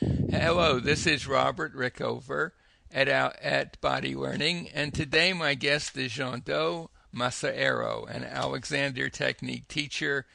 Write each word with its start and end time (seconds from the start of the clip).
Hello, 0.00 0.78
this 0.78 1.08
is 1.08 1.26
Robert 1.26 1.74
Rickover 1.74 2.52
at, 2.92 3.08
at 3.08 3.80
Body 3.80 4.14
Learning, 4.14 4.68
and 4.72 4.94
today 4.94 5.32
my 5.32 5.54
guest 5.54 5.96
is 5.96 6.12
Jean 6.12 6.38
Do 6.38 6.88
Massaero, 7.12 8.08
an 8.08 8.22
Alexander 8.22 9.08
Technique 9.08 9.66
teacher 9.66 10.26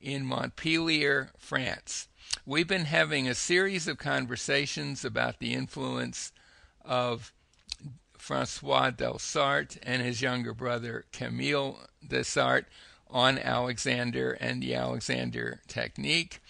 in 0.00 0.24
Montpellier, 0.24 1.30
France. 1.36 2.08
We've 2.46 2.66
been 2.66 2.86
having 2.86 3.28
a 3.28 3.34
series 3.34 3.86
of 3.86 3.98
conversations 3.98 5.04
about 5.04 5.40
the 5.40 5.52
influence 5.52 6.32
of 6.82 7.34
Francois 8.16 8.92
Delsarte 8.92 9.76
and 9.82 10.00
his 10.00 10.22
younger 10.22 10.54
brother 10.54 11.04
Camille 11.12 11.80
Delsarte 12.06 12.64
on 13.10 13.38
Alexander 13.38 14.32
and 14.40 14.62
the 14.62 14.74
Alexander 14.74 15.60
technique. 15.68 16.40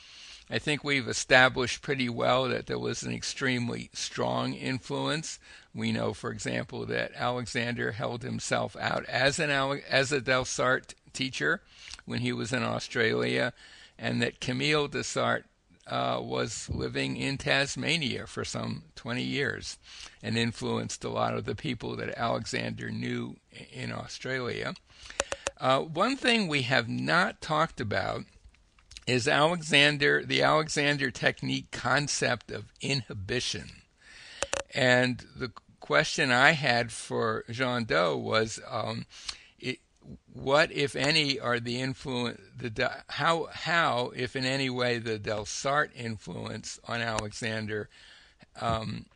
I 0.52 0.58
think 0.58 0.84
we've 0.84 1.08
established 1.08 1.80
pretty 1.80 2.10
well 2.10 2.46
that 2.48 2.66
there 2.66 2.78
was 2.78 3.02
an 3.02 3.14
extremely 3.14 3.88
strong 3.94 4.52
influence. 4.52 5.38
We 5.74 5.92
know, 5.92 6.12
for 6.12 6.30
example, 6.30 6.84
that 6.84 7.12
Alexander 7.14 7.92
held 7.92 8.22
himself 8.22 8.76
out 8.78 9.06
as 9.06 9.38
an 9.38 9.50
as 9.88 10.12
a 10.12 10.20
Delsarte 10.20 10.92
teacher 11.14 11.62
when 12.04 12.18
he 12.18 12.34
was 12.34 12.52
in 12.52 12.62
Australia, 12.62 13.54
and 13.98 14.20
that 14.20 14.42
Camille 14.42 14.90
Delsarte 14.90 15.44
uh, 15.86 16.20
was 16.22 16.68
living 16.68 17.16
in 17.16 17.38
Tasmania 17.38 18.26
for 18.26 18.44
some 18.44 18.82
20 18.94 19.22
years 19.22 19.78
and 20.22 20.36
influenced 20.36 21.02
a 21.02 21.08
lot 21.08 21.34
of 21.34 21.46
the 21.46 21.54
people 21.54 21.96
that 21.96 22.18
Alexander 22.18 22.90
knew 22.90 23.36
in 23.72 23.90
Australia. 23.90 24.74
Uh, 25.58 25.80
one 25.80 26.14
thing 26.14 26.46
we 26.46 26.62
have 26.62 26.90
not 26.90 27.40
talked 27.40 27.80
about 27.80 28.26
is 29.06 29.26
Alexander, 29.26 30.24
the 30.24 30.42
Alexander 30.42 31.10
technique 31.10 31.70
concept 31.70 32.50
of 32.50 32.72
inhibition. 32.80 33.70
And 34.74 35.24
the 35.36 35.52
question 35.80 36.30
I 36.30 36.52
had 36.52 36.92
for 36.92 37.44
Jean 37.50 37.84
Doe 37.84 38.16
was, 38.16 38.60
um, 38.70 39.06
it, 39.58 39.78
what, 40.32 40.72
if 40.72 40.96
any, 40.96 41.38
are 41.38 41.60
the 41.60 41.80
influence, 41.80 42.40
the 42.56 42.90
how, 43.08 43.48
how, 43.52 44.12
if 44.14 44.36
in 44.36 44.44
any 44.44 44.70
way, 44.70 44.98
the 44.98 45.18
Delsarte 45.18 45.94
influence 45.96 46.78
on 46.86 47.00
Alexander 47.00 47.88
um, 48.60 49.06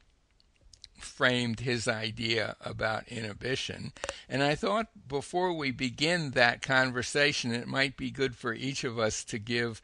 framed 0.98 1.60
his 1.60 1.86
idea 1.86 2.56
about 2.60 3.08
inhibition. 3.08 3.92
And 4.28 4.42
I 4.42 4.54
thought 4.54 4.88
before 5.08 5.52
we 5.52 5.70
begin 5.70 6.32
that 6.32 6.62
conversation, 6.62 7.52
it 7.52 7.66
might 7.66 7.96
be 7.96 8.10
good 8.10 8.34
for 8.34 8.52
each 8.52 8.84
of 8.84 8.98
us 8.98 9.24
to 9.24 9.38
give 9.38 9.82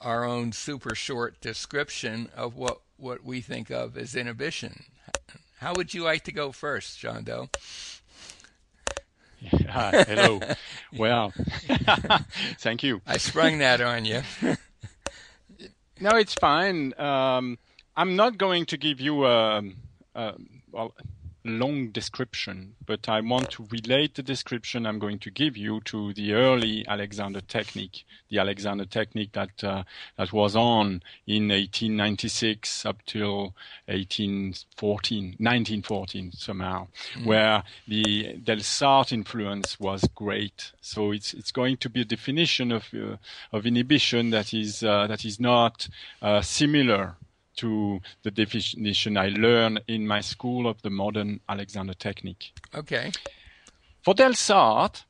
our 0.00 0.24
own 0.24 0.52
super 0.52 0.94
short 0.94 1.40
description 1.40 2.28
of 2.36 2.56
what, 2.56 2.80
what 2.96 3.24
we 3.24 3.40
think 3.40 3.70
of 3.70 3.96
as 3.96 4.14
inhibition. 4.14 4.84
How 5.58 5.72
would 5.74 5.94
you 5.94 6.02
like 6.04 6.24
to 6.24 6.32
go 6.32 6.52
first, 6.52 6.98
John 6.98 7.24
Doe? 7.24 7.48
Yeah, 9.40 10.04
hello. 10.04 10.40
well, 10.96 11.32
thank 12.58 12.82
you. 12.82 13.00
I 13.06 13.16
sprung 13.16 13.58
that 13.58 13.80
on 13.80 14.04
you. 14.04 14.22
no, 16.00 16.10
it's 16.10 16.34
fine. 16.34 16.92
Um, 16.98 17.58
I'm 17.96 18.16
not 18.16 18.36
going 18.36 18.66
to 18.66 18.76
give 18.76 19.00
you 19.00 19.24
a, 19.24 19.62
a 20.16 20.34
well, 20.72 20.94
long 21.46 21.88
description, 21.90 22.74
but 22.84 23.08
I 23.08 23.20
want 23.20 23.50
to 23.52 23.68
relate 23.70 24.14
the 24.14 24.22
description 24.22 24.84
I'm 24.84 24.98
going 24.98 25.20
to 25.20 25.30
give 25.30 25.56
you 25.56 25.80
to 25.82 26.12
the 26.12 26.32
early 26.32 26.84
Alexander 26.88 27.40
technique, 27.40 28.04
the 28.28 28.38
Alexander 28.38 28.84
technique 28.84 29.32
that 29.32 29.62
uh, 29.62 29.84
that 30.16 30.32
was 30.32 30.56
on 30.56 31.02
in 31.26 31.48
1896 31.48 32.84
up 32.84 33.04
till 33.06 33.54
1814, 33.86 35.24
1914 35.38 36.32
somehow, 36.32 36.88
mm. 37.14 37.26
where 37.26 37.62
the 37.86 38.34
Delsarte 38.42 39.12
influence 39.12 39.78
was 39.78 40.02
great. 40.14 40.72
So 40.80 41.12
it's 41.12 41.32
it's 41.32 41.52
going 41.52 41.76
to 41.78 41.88
be 41.88 42.00
a 42.00 42.04
definition 42.04 42.72
of 42.72 42.88
uh, 42.92 43.16
of 43.52 43.66
inhibition 43.66 44.30
that 44.30 44.52
is 44.52 44.82
uh, 44.82 45.06
that 45.06 45.24
is 45.24 45.38
not 45.38 45.88
uh, 46.20 46.42
similar 46.42 47.16
to 47.56 48.00
the 48.22 48.30
definition 48.30 49.16
I 49.16 49.28
learned 49.28 49.82
in 49.88 50.06
my 50.06 50.20
school 50.20 50.66
of 50.66 50.82
the 50.82 50.90
modern 50.90 51.40
Alexander 51.48 51.94
technique. 51.94 52.52
Okay. 52.74 53.12
For 54.02 54.14
Delsarte, 54.14 55.04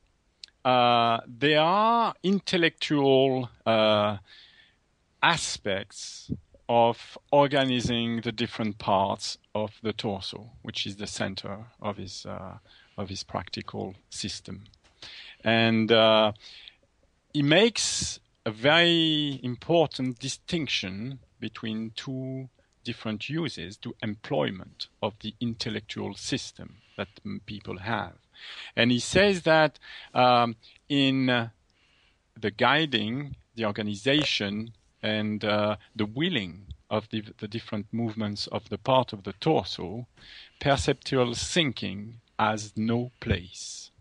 uh, 0.65 1.19
there 1.27 1.61
are 1.61 2.13
intellectual 2.23 3.49
uh, 3.65 4.17
aspects 5.21 6.31
of 6.69 7.17
organizing 7.31 8.21
the 8.21 8.31
different 8.31 8.77
parts 8.77 9.37
of 9.55 9.71
the 9.81 9.93
torso, 9.93 10.49
which 10.63 10.85
is 10.85 10.97
the 10.97 11.07
center 11.07 11.65
of 11.81 11.97
his 11.97 12.25
uh, 12.25 12.57
of 12.97 13.09
his 13.09 13.23
practical 13.23 13.95
system, 14.09 14.63
and 15.43 15.91
uh, 15.91 16.31
he 17.33 17.43
makes 17.43 18.19
a 18.45 18.51
very 18.51 19.39
important 19.43 20.19
distinction 20.19 21.19
between 21.39 21.91
two 21.95 22.49
different 22.83 23.29
uses 23.29 23.77
to 23.77 23.95
employment 24.01 24.87
of 25.01 25.13
the 25.21 25.33
intellectual 25.41 26.15
system 26.15 26.77
that 26.95 27.09
people 27.45 27.79
have. 27.79 28.13
And 28.75 28.91
he 28.91 28.99
says 28.99 29.43
that 29.43 29.79
um, 30.13 30.55
in 30.87 31.29
uh, 31.29 31.49
the 32.39 32.51
guiding, 32.51 33.35
the 33.55 33.65
organization, 33.65 34.73
and 35.03 35.43
uh, 35.43 35.77
the 35.95 36.05
willing 36.05 36.67
of 36.89 37.09
the, 37.09 37.23
the, 37.39 37.47
different 37.47 37.87
movements 37.91 38.47
of 38.47 38.69
the 38.69 38.77
part 38.77 39.13
of 39.13 39.23
the 39.23 39.33
torso, 39.33 40.07
perceptual 40.59 41.33
thinking 41.33 42.21
has 42.39 42.73
no 42.75 43.11
place. 43.19 43.91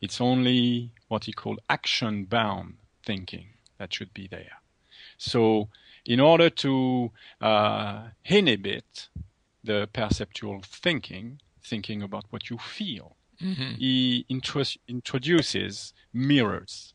It's 0.00 0.20
only 0.20 0.92
what 1.08 1.24
he 1.24 1.32
called 1.32 1.60
action 1.70 2.24
bound 2.24 2.74
thinking 3.04 3.46
that 3.78 3.94
should 3.94 4.12
be 4.12 4.26
there. 4.28 4.58
So 5.16 5.68
in 6.06 6.20
order 6.20 6.48
to 6.48 7.10
uh, 7.40 8.04
inhibit 8.24 9.08
the 9.64 9.88
perceptual 9.92 10.60
thinking, 10.62 11.40
thinking 11.62 12.02
about 12.02 12.24
what 12.30 12.48
you 12.48 12.58
feel, 12.58 13.16
mm-hmm. 13.42 13.74
he 13.74 14.24
intro- 14.28 14.62
introduces 14.88 15.92
mirrors. 16.12 16.94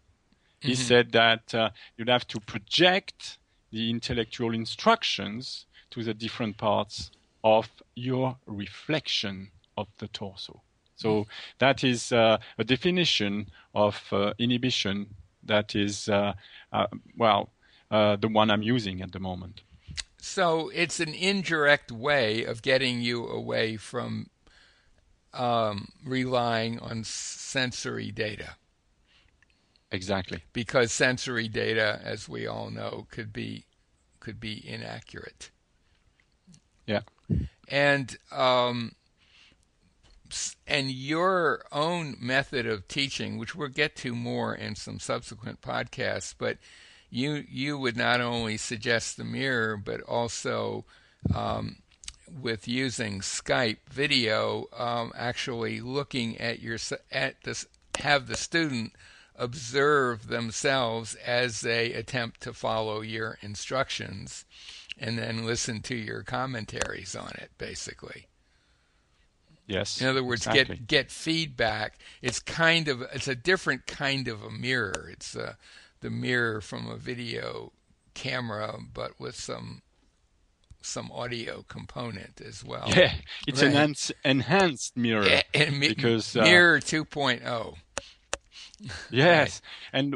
Mm-hmm. 0.60 0.70
He 0.70 0.76
said 0.76 1.12
that 1.12 1.54
uh, 1.54 1.70
you'd 1.98 2.10
have 2.10 2.28
to 2.28 2.40
project 2.40 3.38
the 3.72 3.90
intellectual 3.90 4.54
instructions 4.54 5.66
to 5.92 6.04
the 6.04 6.14
different 6.14 6.58
parts 6.58 7.12
of 7.44 7.70
your 7.96 8.38
reflection 8.46 9.52
of 9.78 9.88
the 9.98 10.08
torso. 10.08 10.62
So 10.96 11.10
mm-hmm. 11.10 11.30
that 11.60 11.84
is 11.84 12.12
uh, 12.12 12.38
a 12.58 12.64
definition 12.64 13.48
of 13.74 14.02
uh, 14.12 14.34
inhibition 14.38 15.08
that 15.44 15.76
is, 15.76 16.08
uh, 16.08 16.34
uh, 16.72 16.88
well, 17.18 17.50
uh, 17.92 18.16
the 18.16 18.30
one 18.30 18.50
I'm 18.50 18.64
using 18.64 19.02
at 19.02 19.12
the 19.12 19.20
moment. 19.20 19.62
So 20.18 20.70
it's 20.70 21.00
an 21.00 21.14
indirect 21.14 21.92
way 21.92 22.46
of 22.46 22.62
getting 22.62 23.02
you 23.02 23.28
away 23.28 23.76
from 23.78 24.28
um, 25.34 25.90
relying 26.06 26.80
on 26.80 27.04
sensory 27.04 28.12
data. 28.12 28.56
Exactly. 29.92 30.44
Because 30.54 30.92
sensory 30.94 31.48
data, 31.48 32.00
as 32.04 32.30
we 32.30 32.48
all 32.48 32.70
know, 32.70 33.08
could 33.12 33.34
be 33.34 33.66
could 34.20 34.40
be 34.40 34.64
inaccurate. 34.66 35.50
Yeah. 36.86 37.02
And 37.68 38.16
um, 38.32 38.94
and 40.66 40.92
your 40.92 41.66
own 41.72 42.16
method 42.22 42.66
of 42.66 42.88
teaching, 42.88 43.38
which 43.38 43.54
we'll 43.56 43.68
get 43.68 43.96
to 43.98 44.16
more 44.16 44.56
in 44.56 44.76
some 44.76 45.00
subsequent 45.00 45.62
podcasts, 45.62 46.34
but 46.38 46.58
you 47.12 47.44
you 47.48 47.78
would 47.78 47.98
not 47.98 48.22
only 48.22 48.58
suggest 48.58 49.18
the 49.18 49.24
mirror, 49.24 49.78
but 49.78 50.02
also 50.02 50.86
um, 51.36 51.78
with 52.42 52.68
using 52.68 53.20
Skype 53.20 53.80
video, 53.90 54.66
um, 54.76 55.12
actually 55.16 55.82
looking 55.82 56.38
at 56.40 56.62
your 56.62 56.78
at 57.12 57.42
this 57.44 57.68
have 58.00 58.28
the 58.28 58.38
student 58.38 58.94
observe 59.36 60.28
themselves 60.28 61.16
as 61.16 61.62
they 61.62 61.94
attempt 61.94 62.42
to 62.42 62.54
follow 62.54 63.02
your 63.02 63.38
instructions, 63.42 64.46
and 64.98 65.18
then 65.18 65.46
listen 65.46 65.82
to 65.82 65.96
your 65.96 66.24
commentaries 66.24 67.16
on 67.16 67.32
it, 67.36 67.52
basically. 67.58 68.28
Yes. 69.68 70.02
In 70.02 70.08
other 70.08 70.24
words, 70.24 70.48
exactly. 70.48 70.78
get 70.78 70.88
get 70.88 71.12
feedback. 71.12 72.00
It's 72.22 72.40
kind 72.40 72.88
of 72.88 73.02
it's 73.14 73.28
a 73.28 73.36
different 73.36 73.86
kind 73.88 74.28
of 74.28 74.44
a 74.44 74.50
mirror. 74.50 75.10
It's 75.12 75.36
a 75.36 75.58
the 76.02 76.10
mirror 76.10 76.62
from 76.62 76.88
a 76.90 76.98
video 76.98 77.72
camera, 78.14 78.78
but 78.94 79.20
with 79.20 79.36
some 79.36 79.82
some 80.84 81.12
audio 81.12 81.64
component 81.68 82.42
as 82.42 82.64
well. 82.66 82.90
Yeah, 82.96 83.14
it's 83.48 83.62
right. 83.64 83.74
an 83.76 83.96
enhanced 84.26 84.98
mirror 84.98 85.26
yeah, 85.28 85.44
and 85.54 85.80
mi- 85.80 85.90
because 85.90 86.36
uh, 86.36 86.42
mirror 86.42 86.80
2.0. 86.80 87.76
yes, 89.12 89.62
right. 89.62 89.62
and 89.94 90.16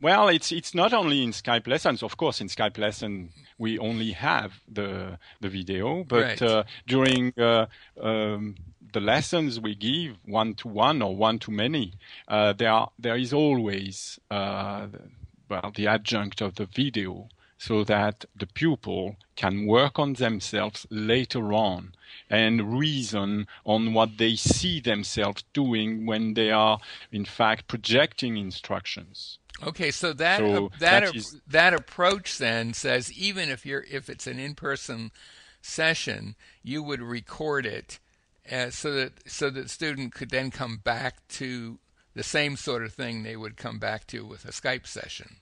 well, 0.00 0.28
it's 0.28 0.50
it's 0.50 0.74
not 0.74 0.92
only 0.92 1.22
in 1.22 1.30
Skype 1.30 1.68
lessons. 1.68 2.02
Of 2.02 2.16
course, 2.16 2.40
in 2.40 2.48
Skype 2.48 2.76
lesson 2.78 3.30
we 3.58 3.78
only 3.78 4.10
have 4.12 4.60
the 4.68 5.18
the 5.40 5.48
video, 5.48 6.02
but 6.04 6.22
Right. 6.22 6.42
uh, 6.42 6.64
during 6.86 7.32
uh, 7.38 7.66
um, 8.00 8.56
the 8.92 9.00
lessons 9.00 9.60
we 9.60 9.74
give 9.74 10.16
one 10.24 10.54
to 10.54 10.68
one 10.68 11.02
or 11.02 11.14
one 11.16 11.38
to 11.40 11.50
many, 11.50 11.94
uh, 12.28 12.52
there 12.52 12.70
are, 12.70 12.90
there 12.98 13.16
is 13.16 13.32
always 13.32 14.18
uh, 14.30 14.86
the- 14.86 15.10
well 15.48 15.72
the 15.74 15.86
adjunct 15.86 16.40
of 16.40 16.54
the 16.54 16.66
video, 16.66 17.28
so 17.58 17.84
that 17.84 18.24
the 18.34 18.46
pupil 18.46 19.16
can 19.36 19.66
work 19.66 19.98
on 19.98 20.14
themselves 20.14 20.86
later 20.90 21.52
on 21.52 21.92
and 22.30 22.78
reason 22.78 23.46
on 23.64 23.92
what 23.92 24.16
they 24.18 24.34
see 24.36 24.80
themselves 24.80 25.44
doing 25.52 26.06
when 26.06 26.34
they 26.34 26.50
are 26.50 26.78
in 27.10 27.24
fact 27.24 27.68
projecting 27.68 28.36
instructions. 28.36 29.38
Okay, 29.62 29.90
so 29.90 30.12
that 30.14 30.38
So 30.38 30.70
that 30.80 30.80
that 30.80 31.16
ap- 31.16 31.42
that 31.46 31.74
approach 31.74 32.38
then 32.38 32.72
says 32.74 33.12
even 33.12 33.48
if 33.50 33.64
you're 33.66 33.84
if 33.90 34.08
it's 34.08 34.26
an 34.26 34.38
in-person 34.38 35.12
session, 35.60 36.34
you 36.62 36.82
would 36.82 37.00
record 37.00 37.66
it 37.66 37.98
so 38.70 38.92
that 38.92 39.12
so 39.26 39.50
that 39.50 39.70
student 39.70 40.14
could 40.14 40.30
then 40.30 40.50
come 40.50 40.78
back 40.78 41.26
to 41.28 41.78
the 42.14 42.22
same 42.22 42.56
sort 42.56 42.82
of 42.82 42.92
thing 42.92 43.22
they 43.22 43.36
would 43.36 43.56
come 43.56 43.78
back 43.78 44.06
to 44.08 44.24
with 44.26 44.44
a 44.44 44.52
Skype 44.52 44.86
session. 44.86 45.36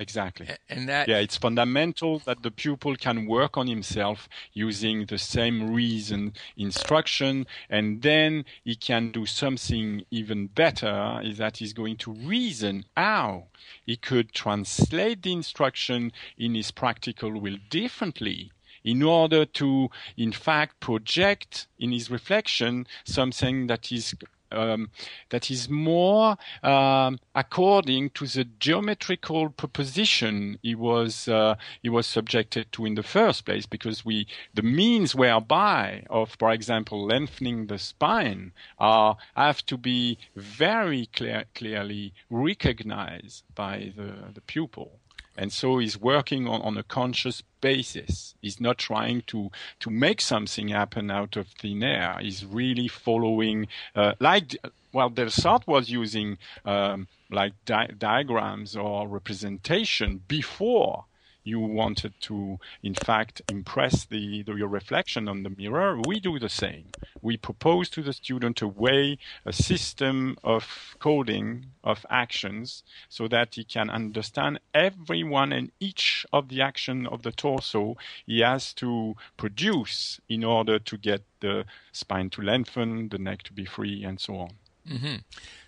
Exactly. 0.00 0.48
And 0.68 0.88
that 0.88 1.08
Yeah, 1.08 1.18
it's 1.18 1.36
fundamental 1.36 2.20
that 2.20 2.42
the 2.44 2.52
pupil 2.52 2.94
can 2.94 3.26
work 3.26 3.56
on 3.56 3.66
himself 3.66 4.28
using 4.52 5.06
the 5.06 5.18
same 5.18 5.74
reason 5.74 6.34
instruction, 6.56 7.48
and 7.68 8.00
then 8.02 8.44
he 8.62 8.76
can 8.76 9.10
do 9.10 9.26
something 9.26 10.04
even 10.12 10.46
better 10.46 11.20
is 11.24 11.38
that 11.38 11.56
he's 11.56 11.72
going 11.72 11.96
to 11.96 12.12
reason 12.12 12.84
how 12.96 13.48
he 13.84 13.96
could 13.96 14.32
translate 14.32 15.22
the 15.22 15.32
instruction 15.32 16.12
in 16.38 16.54
his 16.54 16.70
practical 16.70 17.32
will 17.32 17.58
differently 17.68 18.52
in 18.88 19.02
order 19.02 19.44
to, 19.44 19.90
in 20.16 20.32
fact, 20.32 20.80
project 20.80 21.66
in 21.78 21.92
his 21.92 22.10
reflection 22.10 22.86
something 23.04 23.66
that 23.66 23.92
is 23.92 24.14
um, 24.50 24.90
that 25.28 25.50
is 25.50 25.68
more 25.68 26.36
um, 26.62 27.18
according 27.34 28.08
to 28.10 28.26
the 28.26 28.44
geometrical 28.58 29.50
proposition 29.50 30.58
he 30.62 30.74
was 30.74 31.28
uh, 31.28 31.54
he 31.82 31.90
was 31.90 32.06
subjected 32.06 32.72
to 32.72 32.86
in 32.86 32.94
the 32.94 33.02
first 33.02 33.44
place 33.44 33.66
because 33.66 34.06
we 34.06 34.26
the 34.54 34.62
means 34.62 35.14
whereby 35.14 36.04
of 36.08 36.34
for 36.38 36.50
example 36.50 37.04
lengthening 37.04 37.66
the 37.66 37.78
spine 37.78 38.52
are 38.78 39.18
have 39.36 39.64
to 39.66 39.76
be 39.76 40.18
very 40.34 41.06
clear, 41.12 41.44
clearly 41.54 42.14
recognized 42.30 43.44
by 43.54 43.92
the, 43.96 44.32
the 44.32 44.40
pupil 44.40 44.98
and 45.38 45.52
so 45.52 45.78
he's 45.78 45.96
working 45.96 46.48
on, 46.48 46.60
on 46.62 46.76
a 46.76 46.82
conscious 46.82 47.42
basis. 47.60 48.34
He's 48.42 48.60
not 48.60 48.76
trying 48.76 49.22
to 49.28 49.50
to 49.80 49.90
make 49.90 50.20
something 50.20 50.68
happen 50.68 51.10
out 51.10 51.36
of 51.36 51.46
thin 51.48 51.82
air. 51.82 52.18
He's 52.20 52.44
really 52.44 52.88
following, 52.88 53.68
uh, 53.94 54.14
like 54.18 54.56
well, 54.92 55.10
Delsarte 55.10 55.66
was 55.66 55.90
using 55.90 56.38
um, 56.64 57.06
like 57.30 57.52
di- 57.64 57.94
diagrams 57.96 58.74
or 58.74 59.06
representation 59.06 60.22
before 60.26 61.04
you 61.48 61.60
wanted 61.60 62.12
to, 62.20 62.58
in 62.82 62.94
fact, 62.94 63.42
impress 63.48 64.04
the, 64.04 64.42
the, 64.42 64.54
your 64.54 64.68
reflection 64.68 65.28
on 65.28 65.42
the 65.42 65.50
mirror, 65.50 65.98
we 66.06 66.20
do 66.20 66.38
the 66.38 66.48
same. 66.48 66.86
We 67.22 67.36
propose 67.36 67.88
to 67.90 68.02
the 68.02 68.12
student 68.12 68.62
a 68.62 68.68
way, 68.68 69.18
a 69.44 69.52
system 69.52 70.36
of 70.44 70.96
coding 70.98 71.66
of 71.82 72.06
actions 72.10 72.82
so 73.08 73.26
that 73.28 73.54
he 73.54 73.64
can 73.64 73.90
understand 73.90 74.60
every 74.74 75.24
one 75.24 75.52
and 75.52 75.72
each 75.80 76.26
of 76.32 76.48
the 76.48 76.60
action 76.60 77.06
of 77.06 77.22
the 77.22 77.32
torso 77.32 77.96
he 78.26 78.40
has 78.40 78.72
to 78.74 79.16
produce 79.36 80.20
in 80.28 80.44
order 80.44 80.78
to 80.78 80.96
get 80.96 81.22
the 81.40 81.64
spine 81.92 82.30
to 82.30 82.42
lengthen, 82.42 83.08
the 83.08 83.18
neck 83.18 83.42
to 83.44 83.52
be 83.52 83.64
free, 83.64 84.04
and 84.04 84.20
so 84.20 84.36
on. 84.36 84.50
hmm 84.86 85.16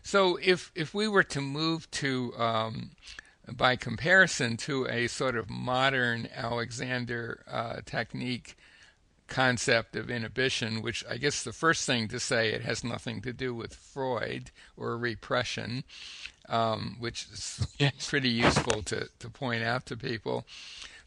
So 0.02 0.38
if 0.42 0.72
if 0.74 0.94
we 0.94 1.08
were 1.08 1.24
to 1.24 1.40
move 1.40 1.90
to 2.02 2.34
um, 2.38 2.90
by 3.56 3.76
comparison 3.76 4.56
to 4.58 4.86
a 4.88 5.06
sort 5.08 5.36
of 5.36 5.48
modern 5.50 6.28
Alexander 6.34 7.42
uh, 7.50 7.80
technique 7.84 8.56
concept 9.26 9.94
of 9.94 10.10
inhibition, 10.10 10.82
which 10.82 11.04
I 11.08 11.16
guess 11.16 11.42
the 11.44 11.52
first 11.52 11.86
thing 11.86 12.08
to 12.08 12.18
say 12.18 12.50
it 12.50 12.62
has 12.62 12.82
nothing 12.82 13.22
to 13.22 13.32
do 13.32 13.54
with 13.54 13.74
Freud 13.74 14.50
or 14.76 14.98
repression, 14.98 15.84
um, 16.48 16.96
which 16.98 17.26
is 17.32 17.66
Yes. 17.78 18.08
pretty 18.10 18.28
useful 18.30 18.82
to, 18.82 19.08
to 19.20 19.30
point 19.30 19.62
out 19.62 19.86
to 19.86 19.96
people. 19.96 20.44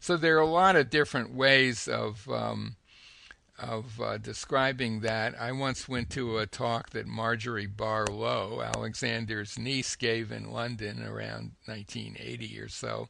So 0.00 0.16
there 0.16 0.36
are 0.36 0.40
a 0.40 0.46
lot 0.46 0.74
of 0.76 0.90
different 0.90 1.34
ways 1.34 1.86
of 1.86 2.28
um, 2.30 2.76
of 3.58 4.00
uh, 4.00 4.18
describing 4.18 5.00
that. 5.00 5.40
I 5.40 5.52
once 5.52 5.88
went 5.88 6.10
to 6.10 6.38
a 6.38 6.46
talk 6.46 6.90
that 6.90 7.06
Marjorie 7.06 7.66
Barlow, 7.66 8.62
Alexander's 8.62 9.58
niece, 9.58 9.96
gave 9.96 10.32
in 10.32 10.50
London 10.50 11.02
around 11.02 11.52
1980 11.66 12.60
or 12.60 12.68
so. 12.68 13.08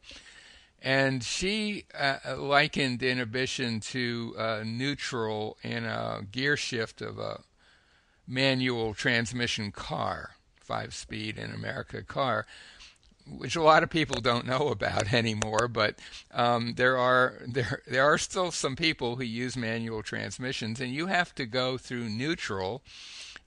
And 0.83 1.25
she 1.25 1.85
uh, 1.99 2.37
likened 2.37 3.03
inhibition 3.03 3.81
to 3.81 4.35
uh, 4.37 4.63
neutral 4.67 5.57
in 5.63 5.85
a 5.85 6.21
gear 6.31 6.59
shift 6.59 7.01
of 7.01 7.19
a 7.19 7.41
manual 8.27 8.93
transmission 8.93 9.73
car, 9.73 10.37
five 10.61 10.95
speed 10.95 11.39
in 11.39 11.53
America 11.53 12.03
car 12.03 12.47
which 13.27 13.57
a 13.57 13.63
lot 13.63 13.83
of 13.83 13.91
people 13.91 14.21
don't 14.21 14.47
know 14.47 14.69
about 14.69 15.13
anymore, 15.13 15.69
but 15.69 15.99
um, 16.33 16.75
there 16.77 16.97
are 16.99 17.43
there 17.47 17.83
there 17.87 18.05
are 18.05 18.19
still 18.19 18.51
some 18.51 18.77
people 18.77 19.17
who 19.17 19.25
use 19.25 19.57
manual 19.57 20.03
transmissions, 20.03 20.81
and 20.81 20.93
you 20.93 21.07
have 21.07 21.35
to 21.37 21.47
go 21.47 21.79
through 21.79 22.09
neutral 22.09 22.83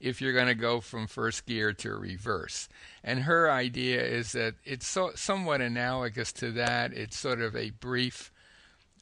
if 0.00 0.20
you're 0.20 0.32
going 0.32 0.46
to 0.46 0.54
go 0.54 0.80
from 0.80 1.06
first 1.06 1.46
gear 1.46 1.72
to 1.72 1.94
reverse. 1.94 2.68
And 3.02 3.20
her 3.20 3.50
idea 3.50 4.00
is 4.00 4.32
that 4.32 4.54
it's 4.64 4.86
so, 4.86 5.12
somewhat 5.14 5.60
analogous 5.60 6.32
to 6.34 6.52
that. 6.52 6.92
It's 6.92 7.16
sort 7.16 7.40
of 7.40 7.56
a 7.56 7.70
brief 7.70 8.30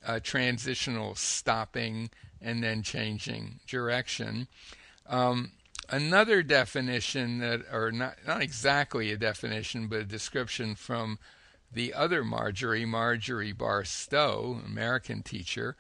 uh, 0.07 0.21
transitional 0.23 1.15
stopping 1.15 2.11
and 2.41 2.63
then 2.63 2.83
changing 2.83 3.61
direction. 3.67 4.49
Um, 5.09 5.53
another 5.89 6.43
definition 6.43 7.39
that, 7.39 7.63
or 7.73 7.93
not, 7.93 8.17
not 8.27 8.43
exactly 8.43 9.13
a 9.13 9.17
definition, 9.17 9.89
but 9.89 10.01
a 10.01 10.05
description 10.05 10.75
from 10.75 11.19
the 11.73 11.95
other 11.95 12.25
Marjorie, 12.25 12.85
Marjorie 12.85 13.53
Barstow, 13.53 14.61
American 14.65 15.23
teacher 15.23 15.77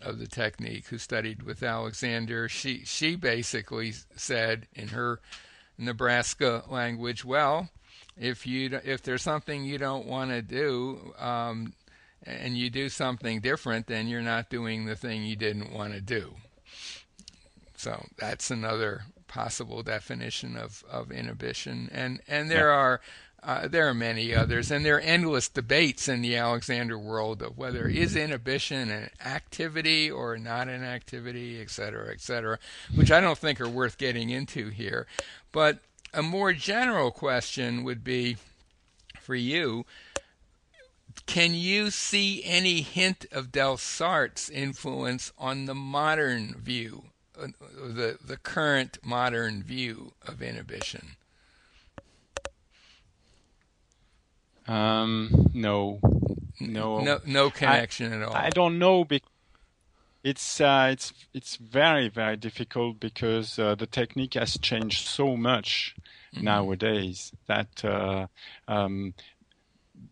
of 0.00 0.18
the 0.18 0.26
technique 0.26 0.86
who 0.88 0.98
studied 0.98 1.42
with 1.42 1.62
Alexander, 1.62 2.48
she, 2.48 2.84
she 2.84 3.16
basically 3.16 3.92
said 4.14 4.66
in 4.74 4.88
her 4.88 5.20
Nebraska 5.76 6.64
language, 6.68 7.24
well, 7.24 7.68
if 8.16 8.46
you 8.46 8.80
if 8.84 9.02
there's 9.02 9.22
something 9.22 9.64
you 9.64 9.78
don't 9.78 10.06
want 10.06 10.30
to 10.30 10.42
do, 10.42 11.14
um, 11.18 11.72
and 12.24 12.56
you 12.56 12.68
do 12.68 12.88
something 12.88 13.40
different, 13.40 13.86
then 13.86 14.08
you're 14.08 14.20
not 14.20 14.50
doing 14.50 14.86
the 14.86 14.96
thing 14.96 15.22
you 15.22 15.36
didn't 15.36 15.72
want 15.72 15.92
to 15.92 16.00
do. 16.00 16.34
So 17.76 18.04
that's 18.18 18.50
another 18.50 19.02
possible 19.28 19.82
definition 19.82 20.56
of, 20.56 20.82
of 20.90 21.12
inhibition, 21.12 21.88
and 21.92 22.20
and 22.26 22.50
there 22.50 22.68
Yeah. 22.68 22.74
are 22.74 23.00
uh, 23.40 23.68
there 23.68 23.86
are 23.86 23.94
many 23.94 24.34
others, 24.34 24.68
and 24.72 24.84
there 24.84 24.96
are 24.96 25.00
endless 25.00 25.48
debates 25.48 26.08
in 26.08 26.22
the 26.22 26.34
Alexander 26.34 26.98
world 26.98 27.40
of 27.40 27.56
whether 27.56 27.86
is 27.86 28.16
inhibition 28.16 28.90
an 28.90 29.10
activity 29.24 30.10
or 30.10 30.36
not 30.36 30.68
an 30.68 30.82
activity, 30.82 31.60
et 31.60 31.70
cetera, 31.70 32.10
et 32.10 32.20
cetera, 32.20 32.58
which 32.96 33.12
I 33.12 33.20
don't 33.20 33.38
think 33.38 33.60
are 33.60 33.68
worth 33.68 33.96
getting 33.96 34.30
into 34.30 34.70
here. 34.70 35.06
But 35.52 35.78
a 36.12 36.22
more 36.22 36.52
general 36.52 37.12
question 37.12 37.84
would 37.84 38.02
be 38.02 38.38
for 39.20 39.36
you. 39.36 39.86
Can 41.26 41.54
you 41.54 41.90
see 41.90 42.42
any 42.44 42.80
hint 42.80 43.26
of 43.30 43.52
Delsarte's 43.52 44.50
influence 44.50 45.32
on 45.38 45.66
the 45.66 45.74
modern 45.74 46.56
view, 46.58 47.04
the 47.38 48.18
the 48.24 48.36
current 48.36 48.98
modern 49.04 49.62
view 49.62 50.12
of 50.26 50.42
inhibition? 50.42 51.16
Um, 54.66 55.48
no, 55.54 55.98
no, 56.60 57.00
No, 57.00 57.20
no 57.24 57.50
connection 57.50 58.12
at 58.12 58.22
all. 58.22 58.34
I 58.34 58.50
don't 58.50 58.78
know. 58.78 59.04
Be- 59.04 59.22
it's 60.22 60.60
uh, 60.60 60.88
it's 60.92 61.12
it's 61.32 61.56
very 61.56 62.08
very 62.08 62.36
difficult 62.36 63.00
because 63.00 63.58
uh, 63.58 63.74
the 63.76 63.86
technique 63.86 64.34
has 64.34 64.58
changed 64.58 65.06
so 65.06 65.36
much 65.36 65.94
Mm-hmm. 66.34 66.44
nowadays 66.44 67.32
that 67.46 67.82
uh, 67.82 68.26
um, 68.68 69.14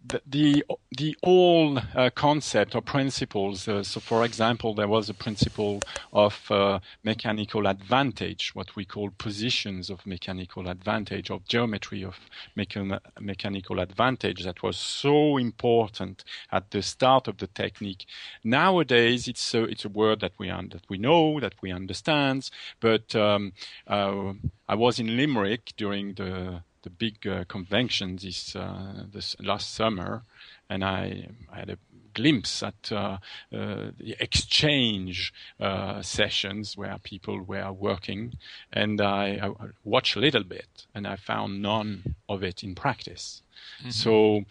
the 0.06 0.64
the, 0.92 1.16
old 1.22 1.82
uh, 1.94 2.10
concept 2.14 2.74
or 2.74 2.80
principles. 2.80 3.68
Uh, 3.68 3.82
so, 3.82 4.00
for 4.00 4.24
example, 4.24 4.74
there 4.74 4.88
was 4.88 5.08
a 5.08 5.14
principle 5.14 5.80
of 6.12 6.50
uh, 6.50 6.78
mechanical 7.04 7.66
advantage, 7.66 8.54
what 8.54 8.74
we 8.76 8.84
call 8.84 9.10
positions 9.10 9.90
of 9.90 10.06
mechanical 10.06 10.68
advantage, 10.68 11.30
or 11.30 11.40
geometry 11.48 12.02
of 12.04 12.16
mechan- 12.56 12.98
mechanical 13.20 13.80
advantage, 13.80 14.44
that 14.44 14.62
was 14.62 14.76
so 14.76 15.36
important 15.36 16.24
at 16.52 16.70
the 16.70 16.82
start 16.82 17.28
of 17.28 17.38
the 17.38 17.48
technique. 17.48 18.06
Nowadays, 18.44 19.28
it's 19.28 19.54
a, 19.54 19.64
it's 19.64 19.84
a 19.84 19.90
word 19.90 20.20
that 20.20 20.32
we 20.38 20.50
un- 20.50 20.70
that 20.70 20.84
we 20.88 20.98
know, 20.98 21.40
that 21.40 21.54
we 21.60 21.72
understand. 21.72 22.50
But 22.80 23.14
um, 23.14 23.52
uh, 23.86 24.32
I 24.68 24.74
was 24.74 24.98
in 24.98 25.16
Limerick 25.16 25.72
during 25.76 26.14
the 26.14 26.62
the 26.86 26.90
big 26.90 27.26
uh, 27.26 27.42
convention 27.48 28.16
this 28.22 28.54
uh, 28.54 29.04
this 29.12 29.34
last 29.40 29.74
summer, 29.74 30.22
and 30.70 30.84
I, 30.84 31.26
I 31.52 31.58
had 31.58 31.70
a 31.70 31.78
glimpse 32.14 32.62
at 32.62 32.92
uh, 32.92 33.18
uh, 33.52 33.90
the 33.98 34.14
exchange 34.20 35.34
uh, 35.60 36.00
sessions 36.00 36.76
where 36.76 36.96
people 37.02 37.42
were 37.42 37.72
working, 37.72 38.34
and 38.72 39.00
I, 39.00 39.24
I, 39.42 39.48
watched 39.84 40.14
a 40.14 40.20
little 40.20 40.44
bit, 40.44 40.86
and 40.94 41.08
I 41.08 41.16
found 41.16 41.60
none 41.60 42.14
of 42.28 42.44
it 42.44 42.62
in 42.62 42.76
practice. 42.76 43.42
Mm-hmm. 43.80 43.90
So 43.90 44.44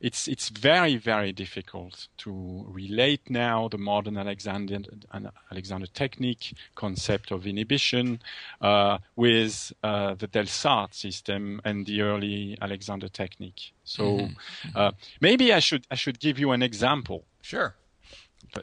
it's 0.00 0.28
it's 0.28 0.48
very 0.48 0.96
very 0.96 1.32
difficult 1.32 2.08
to 2.18 2.64
relate 2.68 3.30
now 3.30 3.68
the 3.68 3.78
modern 3.78 4.16
Alexander 4.16 4.80
Alexander 5.50 5.86
technique 5.86 6.54
concept 6.74 7.30
of 7.30 7.46
inhibition 7.46 8.20
uh, 8.60 8.98
with 9.16 9.72
uh, 9.82 10.14
the 10.14 10.28
Delsarte 10.28 10.94
system 10.94 11.60
and 11.64 11.86
the 11.86 12.02
early 12.02 12.58
Alexander 12.60 13.08
technique. 13.08 13.72
So 13.84 14.02
mm-hmm. 14.02 14.70
uh, 14.74 14.92
maybe 15.20 15.52
I 15.52 15.60
should 15.60 15.86
I 15.90 15.94
should 15.94 16.18
give 16.20 16.38
you 16.38 16.52
an 16.52 16.62
example. 16.62 17.24
Sure 17.42 17.74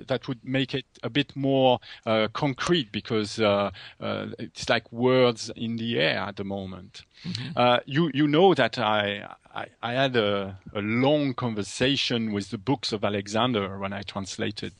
that 0.07 0.27
would 0.27 0.43
make 0.43 0.73
it 0.73 0.85
a 1.03 1.09
bit 1.09 1.35
more 1.35 1.79
uh, 2.05 2.27
concrete 2.33 2.91
because 2.91 3.39
uh, 3.39 3.71
uh, 3.99 4.27
it's 4.37 4.69
like 4.69 4.91
words 4.91 5.51
in 5.55 5.77
the 5.77 5.99
air 5.99 6.19
at 6.19 6.35
the 6.35 6.43
moment. 6.43 7.03
Mm-hmm. 7.23 7.51
Uh, 7.55 7.79
you 7.85 8.11
you 8.13 8.27
know 8.27 8.53
that 8.53 8.77
I 8.77 9.27
I, 9.53 9.65
I 9.81 9.93
had 9.93 10.15
a, 10.15 10.57
a, 10.73 10.81
long 10.81 11.33
conversation 11.33 12.31
with 12.31 12.51
the 12.51 12.57
books 12.57 12.91
of 12.91 13.03
Alexander 13.03 13.77
when 13.79 13.93
I 13.93 14.03
translated 14.03 14.73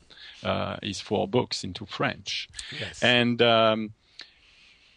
uh, 0.44 0.76
his 0.82 1.00
four 1.00 1.26
books 1.28 1.64
into 1.64 1.86
French, 1.86 2.48
yes. 2.78 3.02
and. 3.02 3.42
Um, 3.42 3.92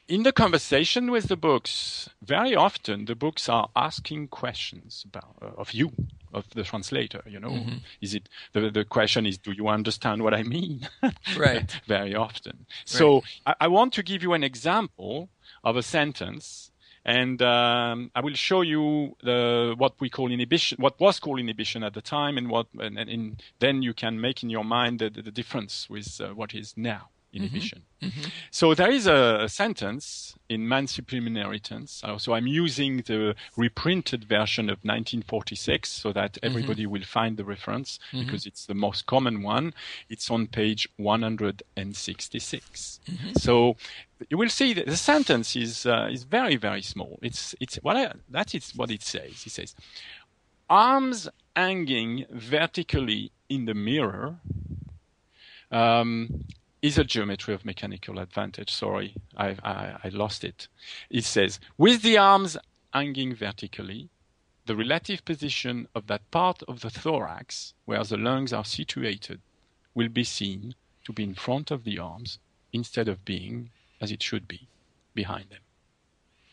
in 0.08 0.24
the 0.24 0.32
conversation 0.32 1.12
with 1.12 1.28
the 1.28 1.38
books, 1.38 2.10
very 2.22 2.56
often 2.56 3.06
the 3.06 3.16
books 3.16 3.48
are 3.48 3.70
asking 3.76 4.28
questions 4.28 5.06
about 5.08 5.36
uh, 5.42 5.52
of 5.58 5.72
you, 5.74 5.92
of 6.34 6.50
the 6.52 6.64
translator. 6.64 7.22
You 7.26 7.40
know, 7.40 7.52
mm-hmm. 7.52 7.78
is 8.02 8.14
it 8.14 8.28
the 8.52 8.70
the 8.70 8.84
question 8.84 9.26
is, 9.26 9.38
do 9.38 9.52
you 9.52 9.68
understand 9.68 10.24
what 10.24 10.34
I 10.34 10.44
mean? 10.44 10.90
right. 11.38 11.72
very 11.88 12.16
often. 12.16 12.66
So 12.86 13.16
right. 13.16 13.24
I, 13.62 13.66
I, 13.66 13.68
want 13.68 13.94
to 13.94 14.04
give 14.04 14.24
you 14.24 14.34
an 14.34 14.44
example 14.44 15.30
of 15.64 15.78
a 15.78 15.84
sentence. 15.84 16.70
And 17.06 17.42
um, 17.42 18.12
I 18.16 18.22
will 18.22 18.34
show 18.34 18.62
you 18.62 19.18
the, 19.22 19.76
what 19.78 19.96
we 20.00 20.10
call 20.10 20.32
inhibition, 20.32 20.78
what 20.80 20.98
was 21.02 21.20
called 21.20 21.38
inhibition 21.38 21.84
at 21.84 21.94
the 21.94 22.02
time, 22.02 22.38
and 22.38 22.50
what, 22.50 22.68
and, 22.80 22.98
and 22.98 23.44
then 23.60 23.82
you 23.82 23.94
can 23.94 24.22
make 24.22 24.42
in 24.42 24.50
your 24.50 24.64
mind 24.64 25.00
the, 25.00 25.10
the 25.10 25.30
difference 25.30 25.90
with 25.90 26.22
uh, 26.22 26.30
what 26.30 26.54
is 26.54 26.76
now 26.78 27.10
inhibition. 27.34 27.84
Mm-hmm. 28.02 28.20
Mm-hmm. 28.20 28.30
So 28.52 28.74
there 28.74 28.92
is 28.92 29.08
a, 29.08 29.48
sentence 29.50 30.36
in 30.50 30.68
Man 30.68 30.88
Supreme 30.88 31.28
Inheritance. 31.28 32.02
Uh, 32.04 32.18
so 32.18 32.34
I'm 32.34 32.48
using 32.48 32.98
the 32.98 33.36
reprinted 33.58 34.26
version 34.26 34.70
of 34.70 34.78
1946 34.84 35.90
so 35.90 36.14
that 36.14 36.34
mm-hmm. 36.34 36.46
everybody 36.46 36.86
will 36.86 37.04
find 37.04 37.38
the 37.38 37.44
reference 37.44 38.00
mm-hmm. 38.12 38.26
because 38.26 38.46
it's 38.46 38.66
the 38.66 38.74
most 38.74 39.06
common 39.06 39.42
one. 39.42 39.74
It's 40.10 40.30
on 40.32 40.48
page 40.48 40.88
166. 40.98 43.00
Mm-hmm. 43.06 43.34
So 43.38 43.76
you 44.30 44.38
will 44.38 44.50
see 44.50 44.74
that 44.74 44.86
the 44.86 44.98
sentence 44.98 45.56
is 45.56 45.86
uh, 45.86 46.10
is 46.12 46.24
very 46.24 46.56
very 46.56 46.82
small. 46.82 47.20
It's 47.22 47.56
it's 47.60 47.76
what 47.78 47.98
I, 47.98 48.14
that 48.30 48.56
is 48.56 48.72
what 48.76 48.92
it 48.92 49.04
says. 49.04 49.44
It 49.46 49.52
says 49.52 49.76
arms 50.70 51.28
hanging 51.56 52.26
vertically 52.32 53.32
in 53.50 53.66
the 53.66 53.74
mirror 53.74 54.40
um, 55.74 56.46
is 56.84 56.98
a 56.98 57.04
geometry 57.06 57.54
of 57.54 57.64
mechanical 57.64 58.20
advantage. 58.20 58.70
Sorry, 58.70 59.16
I, 59.38 59.56
I, 59.64 59.96
I 60.04 60.10
lost 60.10 60.44
it. 60.44 60.68
It 61.10 61.24
says, 61.24 61.60
with 61.78 62.02
the 62.02 62.18
arms 62.18 62.58
hanging 62.94 63.34
vertically, 63.34 64.10
the 64.66 64.76
relative 64.76 65.24
position 65.24 65.88
of 65.96 66.08
that 66.08 66.30
part 66.30 66.62
of 66.68 66.82
the 66.82 66.90
thorax 66.90 67.74
where 67.86 68.04
the 68.04 68.18
lungs 68.18 68.52
are 68.52 68.66
situated 68.66 69.40
will 69.96 70.10
be 70.10 70.26
seen 70.26 70.76
to 71.06 71.14
be 71.14 71.24
in 71.24 71.36
front 71.36 71.72
of 71.72 71.86
the 71.86 71.98
arms 72.00 72.38
instead 72.74 73.08
of 73.08 73.24
being, 73.24 73.70
as 74.02 74.12
it 74.12 74.22
should 74.22 74.46
be, 74.46 74.68
behind 75.16 75.46
them. 75.52 75.62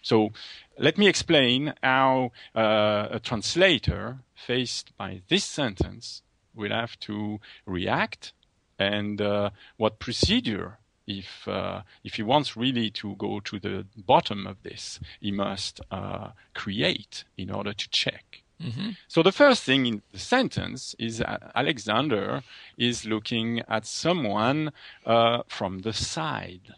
So 0.01 0.31
let 0.79 0.97
me 0.97 1.09
explain 1.09 1.75
how 1.83 2.31
uh, 2.55 3.09
a 3.11 3.21
translator 3.21 4.19
faced 4.35 4.97
by 4.97 5.23
this 5.29 5.45
sentence 5.45 6.23
will 6.55 6.71
have 6.71 6.99
to 7.01 7.41
react 7.67 8.33
and 8.81 9.21
uh, 9.21 9.51
what 9.77 9.99
procedure 9.99 10.79
if 11.07 11.47
uh, 11.49 11.83
if 12.05 12.15
he 12.15 12.23
wants 12.23 12.57
really 12.57 12.91
to 12.91 13.15
go 13.17 13.41
to 13.41 13.59
the 13.59 13.85
bottom 13.97 14.47
of 14.47 14.63
this, 14.63 15.01
he 15.21 15.31
must 15.31 15.81
uh, 15.91 16.29
create 16.55 17.25
in 17.37 17.51
order 17.51 17.73
to 17.73 17.91
check. 17.91 18.43
Mm-hmm. 18.63 18.91
So 19.09 19.23
the 19.23 19.33
first 19.33 19.63
thing 19.65 19.87
in 19.87 20.03
the 20.13 20.19
sentence 20.19 20.95
is 20.99 21.23
Alexander 21.55 22.43
is 22.77 23.07
looking 23.07 23.63
at 23.69 23.87
someone 23.87 24.73
uh, 25.07 25.43
from 25.47 25.81
the 25.81 25.93
side, 25.93 26.75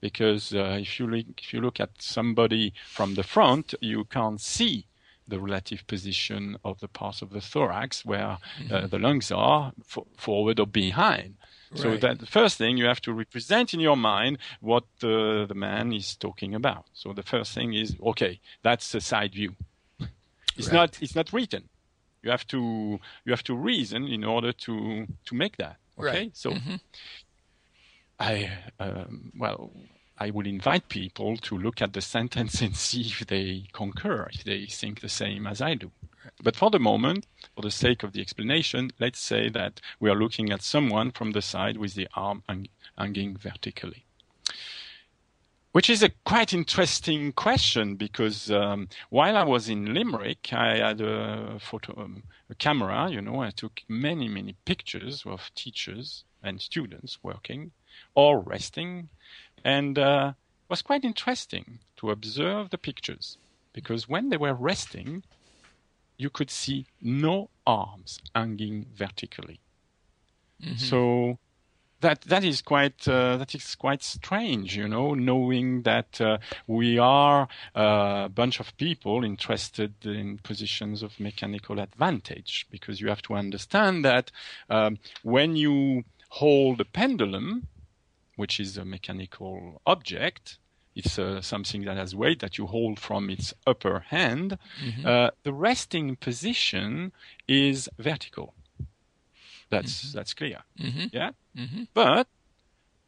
because 0.00 0.54
uh, 0.54 0.78
if 0.80 1.00
you 1.00 1.06
look, 1.06 1.26
if 1.42 1.52
you 1.52 1.60
look 1.60 1.80
at 1.80 1.90
somebody 1.98 2.72
from 2.86 3.14
the 3.14 3.22
front, 3.22 3.74
you 3.80 4.04
can't 4.04 4.40
see 4.40 4.86
the 5.28 5.40
relative 5.40 5.86
position 5.86 6.56
of 6.64 6.80
the 6.80 6.88
part 6.88 7.22
of 7.22 7.30
the 7.30 7.40
thorax 7.40 8.04
where 8.04 8.24
uh, 8.24 8.38
mm-hmm. 8.60 8.86
the 8.88 8.98
lungs 8.98 9.30
are 9.32 9.72
for, 9.84 10.06
forward 10.16 10.60
or 10.60 10.66
behind. 10.66 11.34
Right. 11.72 11.80
So 11.80 11.96
that 11.96 12.20
the 12.20 12.26
first 12.26 12.58
thing 12.58 12.76
you 12.76 12.86
have 12.86 13.00
to 13.02 13.12
represent 13.12 13.74
in 13.74 13.80
your 13.80 13.96
mind 13.96 14.38
what 14.60 14.84
the, 15.00 15.46
the 15.48 15.54
man 15.54 15.92
is 15.92 16.14
talking 16.14 16.54
about. 16.54 16.86
So 16.94 17.12
the 17.12 17.24
first 17.24 17.52
thing 17.54 17.74
is 17.74 17.96
okay, 18.00 18.40
that's 18.62 18.94
a 18.94 19.00
side 19.00 19.34
view. 19.34 19.54
It's 20.56 20.68
right. 20.68 20.74
not 20.74 21.02
it's 21.02 21.14
not 21.14 21.32
written. 21.34 21.68
You 22.22 22.30
have 22.30 22.46
to 22.46 22.98
you 23.24 23.32
have 23.32 23.44
to 23.44 23.54
reason 23.54 24.08
in 24.08 24.24
order 24.24 24.52
to 24.52 25.06
to 25.26 25.34
make 25.34 25.58
that. 25.58 25.76
Okay, 25.98 26.06
right. 26.06 26.30
so 26.36 26.50
mm-hmm. 26.50 26.76
I 28.18 28.50
um, 28.80 29.32
well 29.36 29.70
I 30.18 30.30
would 30.30 30.46
invite 30.46 30.88
people 30.88 31.36
to 31.36 31.58
look 31.58 31.82
at 31.82 31.92
the 31.92 32.00
sentence 32.00 32.60
and 32.62 32.74
see 32.74 33.02
if 33.02 33.26
they 33.26 33.64
concur, 33.72 34.28
if 34.32 34.44
they 34.44 34.66
think 34.66 35.00
the 35.00 35.08
same 35.08 35.46
as 35.46 35.60
I 35.60 35.74
do. 35.74 35.90
But 36.42 36.56
for 36.56 36.70
the 36.70 36.78
moment, 36.78 37.26
for 37.54 37.62
the 37.62 37.70
sake 37.70 38.02
of 38.02 38.12
the 38.12 38.20
explanation, 38.20 38.90
let's 38.98 39.20
say 39.20 39.48
that 39.50 39.80
we 40.00 40.10
are 40.10 40.16
looking 40.16 40.50
at 40.50 40.62
someone 40.62 41.12
from 41.12 41.32
the 41.32 41.42
side 41.42 41.76
with 41.76 41.94
the 41.94 42.08
arm 42.14 42.42
hang- 42.48 42.68
hanging 42.98 43.36
vertically. 43.36 44.04
Which 45.72 45.90
is 45.90 46.02
a 46.02 46.10
quite 46.24 46.54
interesting 46.54 47.32
question 47.32 47.96
because 47.96 48.50
um, 48.50 48.88
while 49.10 49.36
I 49.36 49.44
was 49.44 49.68
in 49.68 49.92
Limerick, 49.92 50.52
I 50.52 50.78
had 50.78 51.02
a 51.02 51.58
photo, 51.60 52.02
um, 52.02 52.22
a 52.48 52.54
camera. 52.54 53.10
You 53.10 53.20
know, 53.20 53.40
I 53.40 53.50
took 53.50 53.82
many, 53.86 54.26
many 54.26 54.54
pictures 54.64 55.24
of 55.26 55.50
teachers 55.54 56.24
and 56.42 56.62
students 56.62 57.22
working 57.22 57.72
or 58.14 58.40
resting, 58.40 59.10
and 59.66 59.98
uh, 59.98 60.32
it 60.36 60.70
was 60.70 60.80
quite 60.80 61.04
interesting 61.04 61.80
to 61.96 62.10
observe 62.10 62.70
the 62.70 62.78
pictures 62.78 63.36
because 63.72 64.08
when 64.08 64.28
they 64.28 64.36
were 64.36 64.54
resting, 64.54 65.24
you 66.16 66.30
could 66.30 66.50
see 66.50 66.86
no 67.02 67.50
arms 67.66 68.20
hanging 68.32 68.86
vertically. 68.94 69.58
Mm-hmm. 70.62 70.76
So 70.76 71.38
that 72.00 72.20
that 72.22 72.44
is 72.44 72.62
quite 72.62 73.08
uh, 73.08 73.36
that 73.38 73.54
is 73.56 73.74
quite 73.74 74.04
strange, 74.04 74.76
you 74.76 74.86
know, 74.86 75.14
knowing 75.14 75.82
that 75.82 76.20
uh, 76.20 76.38
we 76.68 76.96
are 76.98 77.48
uh, 77.74 78.22
a 78.26 78.32
bunch 78.32 78.60
of 78.60 78.76
people 78.76 79.24
interested 79.24 79.92
in 80.04 80.38
positions 80.38 81.02
of 81.02 81.18
mechanical 81.18 81.80
advantage, 81.80 82.66
because 82.70 83.00
you 83.00 83.08
have 83.08 83.22
to 83.22 83.34
understand 83.34 84.04
that 84.04 84.30
um, 84.70 84.98
when 85.24 85.56
you 85.56 86.04
hold 86.28 86.80
a 86.80 86.84
pendulum, 86.84 87.66
which 88.36 88.60
is 88.60 88.76
a 88.76 88.84
mechanical 88.84 89.80
object, 89.86 90.58
it's 90.96 91.18
uh, 91.18 91.42
something 91.42 91.84
that 91.84 91.96
has 91.96 92.16
weight 92.16 92.40
that 92.40 92.56
you 92.56 92.66
hold 92.66 92.98
from 92.98 93.28
its 93.28 93.52
upper 93.66 94.00
hand. 94.08 94.58
Mm-hmm. 94.82 95.06
Uh, 95.06 95.30
the 95.42 95.52
resting 95.52 96.16
position 96.16 97.12
is 97.46 97.88
vertical. 97.98 98.54
That's 99.68 100.06
mm-hmm. 100.06 100.18
that's 100.18 100.32
clear. 100.32 100.60
Mm-hmm. 100.80 101.06
Yeah, 101.12 101.30
mm-hmm. 101.56 101.84
but 101.92 102.28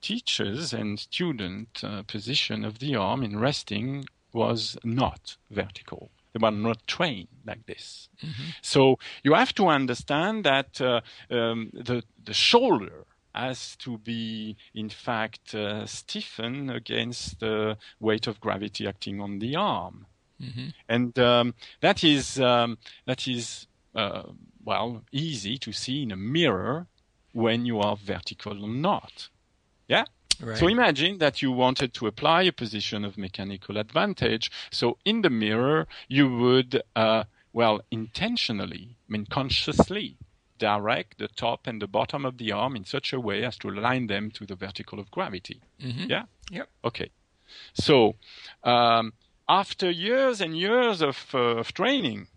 teachers 0.00 0.72
and 0.72 0.98
student 0.98 1.82
uh, 1.82 2.02
position 2.02 2.64
of 2.64 2.78
the 2.78 2.94
arm 2.94 3.22
in 3.22 3.38
resting 3.38 4.04
was 4.32 4.76
not 4.84 5.36
vertical. 5.50 6.10
They 6.32 6.40
were 6.42 6.50
not 6.50 6.86
trained 6.86 7.28
like 7.46 7.64
this. 7.66 8.10
Mm-hmm. 8.22 8.50
So 8.60 8.98
you 9.22 9.32
have 9.34 9.54
to 9.54 9.68
understand 9.68 10.44
that 10.44 10.80
uh, 10.80 11.00
um, 11.30 11.70
the 11.72 12.02
the 12.22 12.34
shoulder 12.34 13.06
has 13.38 13.76
to 13.76 13.98
be, 13.98 14.56
in 14.74 14.88
fact, 14.88 15.54
uh, 15.54 15.86
stiffened 15.86 16.70
against 16.70 17.40
the 17.40 17.78
weight 18.00 18.26
of 18.26 18.40
gravity 18.40 18.86
acting 18.86 19.20
on 19.20 19.38
the 19.38 19.56
arm, 19.56 20.06
mm-hmm. 20.42 20.68
and 20.88 21.18
um, 21.18 21.54
that 21.80 22.02
is 22.02 22.40
um, 22.40 22.78
that 23.06 23.28
is 23.28 23.66
uh, 23.94 24.24
well 24.64 25.04
easy 25.12 25.56
to 25.58 25.72
see 25.72 26.02
in 26.02 26.12
a 26.12 26.16
mirror 26.16 26.86
when 27.32 27.64
you 27.64 27.78
are 27.78 27.96
vertical 27.96 28.64
or 28.64 28.68
not. 28.68 29.28
Yeah. 29.86 30.04
Right. 30.40 30.56
So 30.56 30.68
imagine 30.68 31.18
that 31.18 31.42
you 31.42 31.50
wanted 31.50 31.94
to 31.94 32.06
apply 32.06 32.42
a 32.42 32.52
position 32.52 33.04
of 33.04 33.18
mechanical 33.18 33.76
advantage. 33.76 34.50
So 34.70 34.98
in 35.04 35.22
the 35.22 35.30
mirror, 35.30 35.88
you 36.06 36.32
would, 36.36 36.82
uh, 36.94 37.24
well, 37.52 37.80
intentionally, 37.90 38.96
I 39.08 39.12
mean 39.12 39.26
consciously, 39.26 40.16
direct 40.58 41.18
the 41.18 41.28
top 41.28 41.66
and 41.66 41.80
the 41.80 41.86
bottom 41.86 42.24
of 42.24 42.38
the 42.38 42.52
arm 42.52 42.76
in 42.76 42.84
such 42.84 43.12
a 43.12 43.20
way 43.20 43.44
as 43.44 43.56
to 43.58 43.68
align 43.68 44.06
them 44.06 44.30
to 44.32 44.46
the 44.46 44.54
vertical 44.54 44.98
of 44.98 45.10
gravity. 45.10 45.60
Mm-hmm. 45.82 46.10
Yeah? 46.10 46.24
Yep. 46.50 46.68
Okay. 46.84 47.10
So, 47.72 48.16
um, 48.64 49.12
after 49.48 49.90
years 49.90 50.40
and 50.40 50.56
years 50.56 51.00
of, 51.00 51.26
uh, 51.34 51.56
of 51.56 51.72
training, 51.72 52.28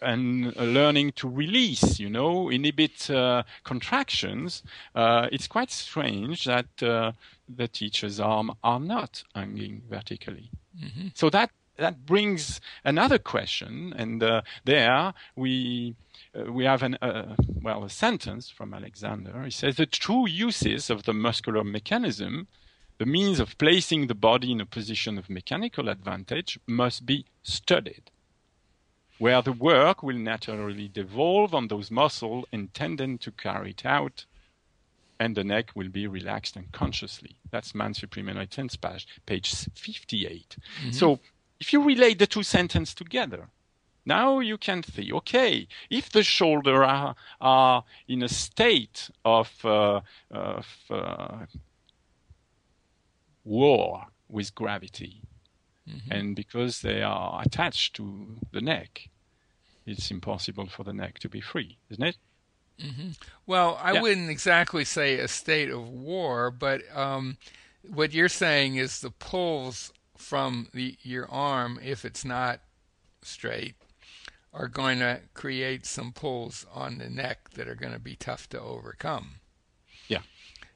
and 0.00 0.56
uh, 0.56 0.62
learning 0.62 1.12
to 1.12 1.28
release, 1.28 1.98
you 1.98 2.08
know, 2.08 2.48
inhibit 2.48 3.10
uh, 3.10 3.42
contractions, 3.64 4.62
uh, 4.94 5.28
it's 5.32 5.46
quite 5.46 5.70
strange 5.70 6.44
that 6.44 6.82
uh, 6.82 7.12
the 7.48 7.68
teacher's 7.68 8.20
arm 8.20 8.52
are 8.62 8.80
not 8.80 9.24
hanging 9.34 9.82
vertically. 9.90 10.50
Mm-hmm. 10.80 11.08
So 11.14 11.30
that 11.30 11.50
that 11.78 12.04
brings 12.04 12.60
another 12.84 13.18
question, 13.18 13.94
and 13.96 14.22
uh, 14.22 14.42
there 14.64 15.14
we 15.36 15.94
uh, 16.34 16.52
we 16.52 16.64
have 16.64 16.82
an, 16.82 16.98
uh, 17.00 17.34
well, 17.62 17.84
a 17.84 17.90
sentence 17.90 18.50
from 18.50 18.74
Alexander. 18.74 19.42
He 19.44 19.50
says 19.50 19.76
the 19.76 19.86
true 19.86 20.28
uses 20.28 20.90
of 20.90 21.04
the 21.04 21.14
muscular 21.14 21.64
mechanism, 21.64 22.48
the 22.98 23.06
means 23.06 23.40
of 23.40 23.56
placing 23.58 24.06
the 24.06 24.14
body 24.14 24.52
in 24.52 24.60
a 24.60 24.66
position 24.66 25.16
of 25.18 25.30
mechanical 25.30 25.88
advantage, 25.88 26.58
must 26.66 27.06
be 27.06 27.24
studied, 27.42 28.10
where 29.18 29.40
the 29.40 29.52
work 29.52 30.02
will 30.02 30.18
naturally 30.18 30.88
devolve 30.88 31.54
on 31.54 31.68
those 31.68 31.90
muscles 31.90 32.44
intended 32.52 33.20
to 33.20 33.30
carry 33.30 33.70
it 33.70 33.86
out, 33.86 34.26
and 35.20 35.36
the 35.36 35.44
neck 35.44 35.70
will 35.74 35.88
be 35.88 36.06
relaxed 36.06 36.56
unconsciously. 36.56 37.36
That's 37.50 37.74
Man 37.74 37.94
Supreme 37.94 38.28
Enlightenment 38.28 38.80
page, 38.80 39.06
page 39.26 39.52
58. 39.74 40.56
Mm-hmm. 40.58 40.90
So 40.92 41.18
if 41.60 41.72
you 41.72 41.82
relate 41.82 42.18
the 42.18 42.26
two 42.26 42.42
sentences 42.42 42.94
together, 42.94 43.48
now 44.04 44.40
you 44.40 44.56
can 44.56 44.82
see, 44.82 45.12
okay, 45.12 45.68
if 45.90 46.10
the 46.10 46.22
shoulder 46.22 46.82
are, 46.84 47.14
are 47.40 47.84
in 48.06 48.22
a 48.22 48.28
state 48.28 49.10
of, 49.24 49.52
uh, 49.64 50.00
of 50.30 50.66
uh, 50.88 51.44
war 53.44 54.06
with 54.28 54.54
gravity, 54.54 55.20
mm-hmm. 55.88 56.10
and 56.10 56.36
because 56.36 56.80
they 56.80 57.02
are 57.02 57.42
attached 57.44 57.96
to 57.96 58.36
the 58.52 58.60
neck, 58.60 59.08
it's 59.84 60.10
impossible 60.10 60.68
for 60.68 60.84
the 60.84 60.92
neck 60.92 61.18
to 61.18 61.28
be 61.28 61.40
free, 61.40 61.76
isn't 61.90 62.04
it? 62.04 62.16
Mm-hmm. 62.80 63.10
Well, 63.46 63.78
I 63.82 63.92
yeah. 63.92 64.02
wouldn't 64.02 64.30
exactly 64.30 64.84
say 64.84 65.18
a 65.18 65.28
state 65.28 65.70
of 65.70 65.88
war, 65.88 66.50
but 66.50 66.82
um, 66.96 67.36
what 67.86 68.12
you're 68.12 68.28
saying 68.28 68.76
is 68.76 69.00
the 69.00 69.10
pulls 69.10 69.92
from 70.18 70.68
the, 70.74 70.96
your 71.02 71.30
arm, 71.30 71.78
if 71.82 72.04
it's 72.04 72.24
not 72.24 72.60
straight, 73.22 73.74
are 74.52 74.68
going 74.68 74.98
to 74.98 75.20
create 75.34 75.86
some 75.86 76.12
pulls 76.12 76.66
on 76.74 76.98
the 76.98 77.08
neck 77.08 77.50
that 77.50 77.68
are 77.68 77.74
going 77.74 77.92
to 77.92 77.98
be 77.98 78.16
tough 78.16 78.48
to 78.50 78.60
overcome. 78.60 79.36
Yeah. 80.08 80.22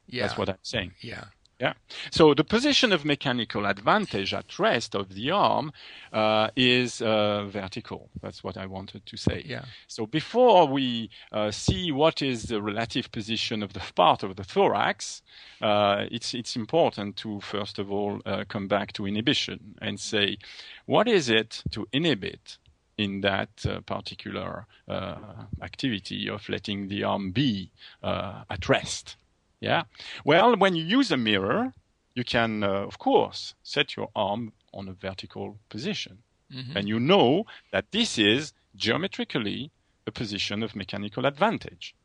Yeah. 0.07 0.27
That's 0.27 0.37
what 0.37 0.49
I'm 0.49 0.57
saying. 0.61 0.93
Yeah. 1.01 1.25
Yeah. 1.63 1.73
So 2.11 2.33
the 2.33 2.43
position 2.43 2.91
of 2.91 3.05
mechanical 3.05 3.65
advantage 3.65 4.33
at 4.33 4.59
rest 4.59 4.95
of 4.95 5.13
the 5.15 5.31
arm 5.31 5.71
uh, 6.11 6.49
is 6.57 7.01
uh, 7.01 7.45
vertical. 7.45 8.09
That's 8.21 8.43
what 8.43 8.57
I 8.57 8.65
wanted 8.65 9.05
to 9.05 9.15
say. 9.15 9.43
Yeah. 9.45 9.63
So 9.87 10.05
before 10.05 10.67
we 10.67 11.09
uh, 11.31 11.51
see 11.51 11.89
what 11.93 12.21
is 12.21 12.43
the 12.43 12.61
relative 12.61 13.13
position 13.13 13.63
of 13.63 13.71
the 13.71 13.81
part 13.95 14.23
of 14.23 14.35
the 14.35 14.43
thorax, 14.43 15.21
uh, 15.61 16.03
it's 16.11 16.33
it's 16.33 16.57
important 16.57 17.15
to 17.23 17.39
first 17.39 17.79
of 17.79 17.89
all 17.89 18.19
uh, 18.25 18.43
come 18.49 18.67
back 18.67 18.91
to 18.93 19.07
inhibition 19.07 19.75
and 19.81 19.97
say, 19.97 20.37
what 20.85 21.07
is 21.07 21.29
it 21.29 21.63
to 21.71 21.87
inhibit 21.93 22.57
in 22.97 23.21
that 23.21 23.65
uh, 23.65 23.79
particular 23.81 24.67
uh, 24.87 25.15
activity 25.61 26.29
of 26.29 26.47
letting 26.49 26.89
the 26.89 27.03
arm 27.03 27.31
be 27.31 27.71
uh, 28.03 28.43
at 28.49 28.69
rest. 28.69 29.15
Yeah. 29.63 29.83
Well, 30.25 30.55
when 30.57 30.75
you 30.75 30.83
use 30.83 31.09
a 31.11 31.17
mirror, 31.17 31.73
you 32.15 32.23
can, 32.23 32.63
uh, 32.63 32.67
of 32.67 32.99
course, 32.99 33.55
set 33.63 33.95
your 33.95 34.09
arm 34.15 34.53
on 34.73 34.87
a 34.87 34.93
vertical 34.93 35.57
position. 35.69 36.19
Mm-hmm. 36.53 36.77
And 36.77 36.87
you 36.87 36.99
know 36.99 37.45
that 37.71 37.91
this 37.91 38.17
is 38.17 38.53
geometrically 38.75 39.71
a 40.05 40.11
position 40.11 40.63
of 40.63 40.75
mechanical 40.75 41.25
advantage 41.25 41.95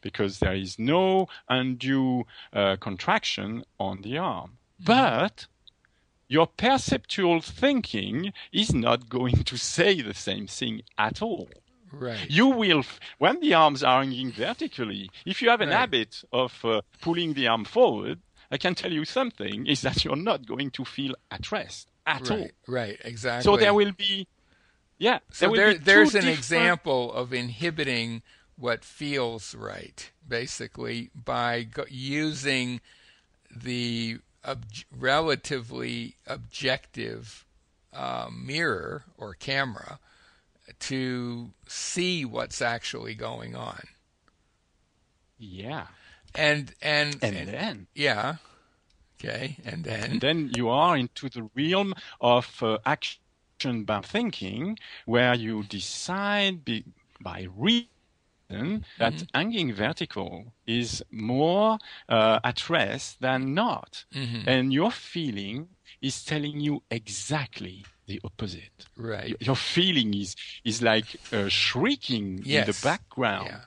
because 0.00 0.38
there 0.38 0.54
is 0.54 0.78
no 0.78 1.28
undue 1.48 2.24
uh, 2.52 2.76
contraction 2.76 3.64
on 3.78 4.02
the 4.02 4.18
arm. 4.18 4.58
Mm-hmm. 4.82 4.84
But 4.84 5.46
your 6.28 6.46
perceptual 6.46 7.40
thinking 7.40 8.32
is 8.52 8.74
not 8.74 9.08
going 9.08 9.44
to 9.44 9.56
say 9.56 10.02
the 10.02 10.14
same 10.14 10.46
thing 10.46 10.82
at 10.98 11.22
all. 11.22 11.48
Right. 11.98 12.28
You 12.28 12.48
will, 12.48 12.84
when 13.18 13.40
the 13.40 13.54
arms 13.54 13.82
are 13.82 14.02
hanging 14.02 14.32
vertically, 14.32 15.10
if 15.24 15.40
you 15.42 15.50
have 15.50 15.60
an 15.60 15.68
right. 15.68 15.78
habit 15.78 16.24
of 16.32 16.64
uh, 16.64 16.82
pulling 17.00 17.34
the 17.34 17.46
arm 17.48 17.64
forward, 17.64 18.20
I 18.50 18.58
can 18.58 18.74
tell 18.74 18.92
you 18.92 19.04
something 19.04 19.66
is 19.66 19.82
that 19.82 20.04
you're 20.04 20.16
not 20.16 20.46
going 20.46 20.70
to 20.72 20.84
feel 20.84 21.14
at 21.30 21.50
rest 21.50 21.88
at 22.06 22.28
right. 22.28 22.40
all. 22.40 22.48
Right, 22.66 22.98
exactly. 23.04 23.44
So 23.44 23.56
there 23.56 23.74
will 23.74 23.92
be, 23.92 24.26
yeah. 24.98 25.20
So 25.32 25.54
there, 25.54 25.74
there's 25.74 26.14
an 26.14 26.20
different... 26.20 26.38
example 26.38 27.12
of 27.12 27.32
inhibiting 27.32 28.22
what 28.56 28.84
feels 28.84 29.54
right, 29.54 30.10
basically, 30.26 31.10
by 31.14 31.64
go- 31.64 31.86
using 31.88 32.80
the 33.54 34.18
ob- 34.44 34.66
relatively 34.96 36.16
objective 36.26 37.44
uh, 37.92 38.28
mirror 38.32 39.04
or 39.16 39.34
camera 39.34 39.98
to 40.80 41.50
see 41.66 42.24
what's 42.24 42.60
actually 42.62 43.14
going 43.14 43.54
on. 43.54 43.82
Yeah. 45.38 45.86
And 46.34 46.74
and 46.82 47.16
and, 47.22 47.36
and 47.36 47.48
then 47.48 47.86
yeah. 47.94 48.36
Okay, 49.20 49.56
and 49.64 49.84
then 49.84 50.10
and 50.12 50.20
then 50.20 50.50
you 50.54 50.68
are 50.68 50.96
into 50.96 51.28
the 51.28 51.48
realm 51.54 51.94
of 52.20 52.62
uh, 52.62 52.78
action 52.84 53.84
by 53.84 54.00
thinking, 54.00 54.78
where 55.06 55.34
you 55.34 55.62
decide 55.62 56.64
be, 56.64 56.84
by 57.20 57.46
reason 57.56 57.88
that 58.98 59.14
mm-hmm. 59.14 59.24
hanging 59.34 59.72
vertical 59.72 60.52
is 60.66 61.02
more 61.10 61.78
uh, 62.08 62.40
at 62.44 62.68
rest 62.68 63.20
than 63.20 63.54
not. 63.54 64.04
Mm-hmm. 64.14 64.48
And 64.48 64.72
your 64.72 64.90
feeling 64.90 65.68
is 66.02 66.24
telling 66.24 66.60
you 66.60 66.82
exactly 66.90 67.84
the 68.06 68.20
opposite. 68.24 68.86
Right. 68.96 69.36
Your 69.40 69.56
feeling 69.56 70.14
is, 70.14 70.36
is 70.64 70.82
like 70.82 71.04
uh, 71.32 71.48
shrieking 71.48 72.42
yes. 72.44 72.66
in 72.66 72.72
the 72.72 72.80
background. 72.82 73.48
Yeah. 73.50 73.60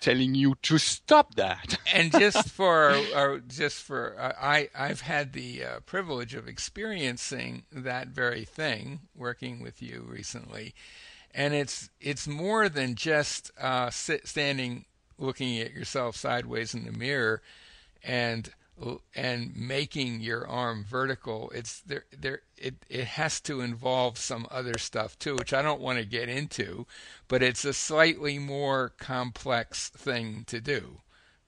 Telling 0.00 0.34
you 0.34 0.54
to 0.62 0.78
stop 0.78 1.34
that, 1.34 1.76
and 1.94 2.10
just 2.10 2.48
for 2.48 2.92
uh, 3.14 3.36
just 3.46 3.82
for 3.82 4.18
uh, 4.18 4.32
I 4.40 4.70
I've 4.74 5.02
had 5.02 5.34
the 5.34 5.62
uh, 5.62 5.80
privilege 5.80 6.34
of 6.34 6.48
experiencing 6.48 7.64
that 7.70 8.08
very 8.08 8.46
thing 8.46 9.00
working 9.14 9.60
with 9.60 9.82
you 9.82 10.06
recently, 10.08 10.74
and 11.34 11.52
it's 11.52 11.90
it's 12.00 12.26
more 12.26 12.70
than 12.70 12.94
just 12.94 13.50
uh, 13.60 13.90
sit, 13.90 14.26
standing 14.26 14.86
looking 15.18 15.58
at 15.58 15.74
yourself 15.74 16.16
sideways 16.16 16.72
in 16.72 16.86
the 16.86 16.92
mirror 16.92 17.42
and 18.02 18.50
and 19.14 19.54
making 19.56 20.20
your 20.20 20.46
arm 20.46 20.84
vertical 20.88 21.50
it's 21.54 21.80
there 21.82 22.04
there 22.18 22.42
it 22.56 22.74
it 22.88 23.04
has 23.04 23.40
to 23.40 23.60
involve 23.60 24.16
some 24.18 24.46
other 24.50 24.78
stuff 24.78 25.18
too 25.18 25.34
which 25.36 25.52
I 25.52 25.62
don't 25.62 25.80
want 25.80 25.98
to 25.98 26.04
get 26.04 26.28
into 26.28 26.86
but 27.28 27.42
it's 27.42 27.64
a 27.64 27.72
slightly 27.72 28.38
more 28.38 28.92
complex 28.98 29.90
thing 29.90 30.44
to 30.46 30.60
do 30.60 31.00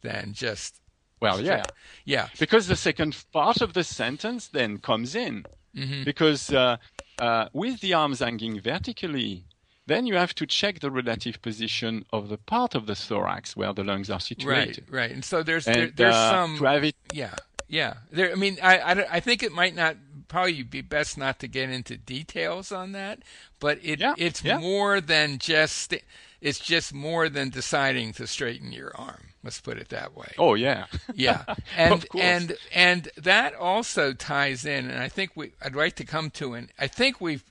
than 0.02 0.32
just 0.32 0.80
well 1.20 1.40
yeah. 1.40 1.62
yeah. 2.04 2.28
Because 2.38 2.66
the 2.66 2.76
second 2.76 3.24
part 3.32 3.60
of 3.60 3.74
the 3.74 3.84
sentence 3.84 4.48
then 4.48 4.78
comes 4.78 5.14
in. 5.14 5.44
Mm-hmm. 5.74 6.04
because 6.04 6.52
uh, 6.52 6.76
uh, 7.18 7.48
with 7.54 7.80
the 7.80 7.94
arms 7.94 8.18
hanging 8.18 8.60
vertically 8.60 9.46
then 9.92 10.06
you 10.06 10.14
have 10.14 10.34
to 10.36 10.46
check 10.46 10.80
the 10.80 10.90
relative 10.90 11.40
position 11.42 12.04
of 12.12 12.28
the 12.28 12.38
part 12.38 12.74
of 12.74 12.86
the 12.86 12.94
thorax 12.94 13.56
where 13.56 13.72
the 13.72 13.84
lungs 13.84 14.10
are 14.10 14.20
situated. 14.20 14.86
Right, 14.88 15.00
right. 15.00 15.10
And 15.10 15.24
so 15.24 15.42
there's 15.42 15.66
and, 15.66 15.76
there, 15.76 15.90
there's 15.94 16.14
uh, 16.14 16.30
some 16.30 16.56
gravity. 16.56 16.96
Yeah, 17.12 17.34
yeah. 17.68 17.94
There. 18.10 18.32
I 18.32 18.34
mean, 18.34 18.58
I, 18.62 18.78
I, 18.78 19.16
I 19.16 19.20
think 19.20 19.42
it 19.42 19.52
might 19.52 19.74
not 19.74 19.96
probably 20.28 20.62
be 20.62 20.80
best 20.80 21.18
not 21.18 21.38
to 21.40 21.48
get 21.48 21.68
into 21.68 21.96
details 21.96 22.72
on 22.72 22.92
that, 22.92 23.20
but 23.60 23.78
it 23.82 24.00
Yeah, 24.00 24.14
it's 24.16 24.42
yeah. 24.42 24.58
more 24.58 25.00
than 25.00 25.38
just 25.38 25.94
it's 26.40 26.58
just 26.58 26.92
more 26.92 27.28
than 27.28 27.50
deciding 27.50 28.12
to 28.14 28.26
straighten 28.26 28.72
your 28.72 28.96
arm. 28.96 29.28
Let's 29.44 29.60
put 29.60 29.76
it 29.76 29.88
that 29.90 30.16
way. 30.16 30.32
Oh 30.38 30.54
yeah. 30.54 30.86
Yeah, 31.14 31.44
and 31.76 32.06
and 32.18 32.56
and 32.72 33.08
that 33.16 33.54
also 33.54 34.12
ties 34.12 34.64
in, 34.64 34.88
and 34.88 35.02
I 35.02 35.08
think 35.08 35.32
we 35.34 35.52
I'd 35.62 35.74
like 35.74 35.96
to 35.96 36.04
come 36.04 36.30
to 36.30 36.54
an. 36.54 36.70
I 36.78 36.86
think 36.86 37.20
we've 37.20 37.44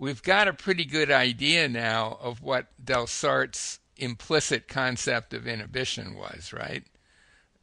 we've 0.00 0.22
got 0.22 0.48
a 0.48 0.52
pretty 0.54 0.86
good 0.86 1.10
idea 1.10 1.68
now 1.68 2.18
of 2.22 2.42
what 2.42 2.68
Delsarte's 2.82 3.78
implicit 3.98 4.66
concept 4.66 5.34
of 5.34 5.46
inhibition 5.46 6.14
was, 6.14 6.54
right? 6.54 6.82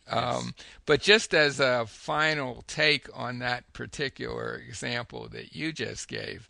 Um, 0.08 0.54
but 0.86 1.02
just 1.02 1.34
as 1.34 1.60
a 1.60 1.88
final 1.88 2.64
take 2.68 3.10
on 3.14 3.40
that 3.40 3.74
particular 3.74 4.56
example 4.56 5.28
that 5.30 5.56
you 5.56 5.74
just 5.74 6.08
gave, 6.08 6.48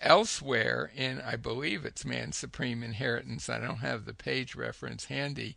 elsewhere 0.00 0.92
in, 0.94 1.22
I 1.22 1.36
believe 1.36 1.86
it's 1.86 2.04
Man's 2.04 2.36
Supreme 2.36 2.82
Inheritance, 2.82 3.48
I 3.48 3.58
don't 3.58 3.78
have 3.78 4.04
the 4.04 4.14
page 4.14 4.54
reference 4.54 5.06
handy, 5.06 5.56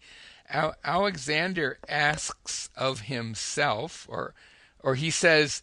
Al- 0.50 0.76
Alexander 0.86 1.80
asks 1.90 2.70
of 2.78 3.02
himself, 3.02 4.08
or, 4.10 4.34
or 4.80 4.96
he 4.96 5.10
says, 5.10 5.62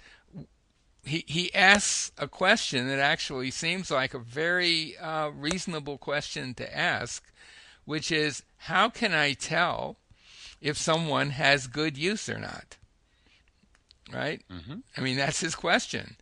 he, 1.05 1.25
he 1.27 1.55
asks 1.55 2.13
a 2.19 2.29
question 2.29 2.89
that 2.89 2.99
actually 2.99 3.51
seems 3.51 3.91
like 3.91 4.15
a 4.15 4.19
very 4.19 4.97
uh, 4.99 5.31
reasonable 5.31 5.99
question 5.99 6.55
to 6.55 6.77
ask, 6.77 7.25
which 7.85 8.13
is, 8.13 8.43
how 8.59 8.89
can 8.91 9.13
I 9.15 9.33
tell 9.33 9.97
if 10.61 10.77
someone 10.77 11.31
has 11.31 11.67
good 11.67 11.97
use 11.97 12.29
or 12.29 12.39
not? 12.39 12.77
Right? 14.13 14.43
Mhm. 14.51 14.83
I 14.97 15.01
mean, 15.01 15.17
that's 15.17 15.41
his 15.41 15.55
question. 15.55 16.17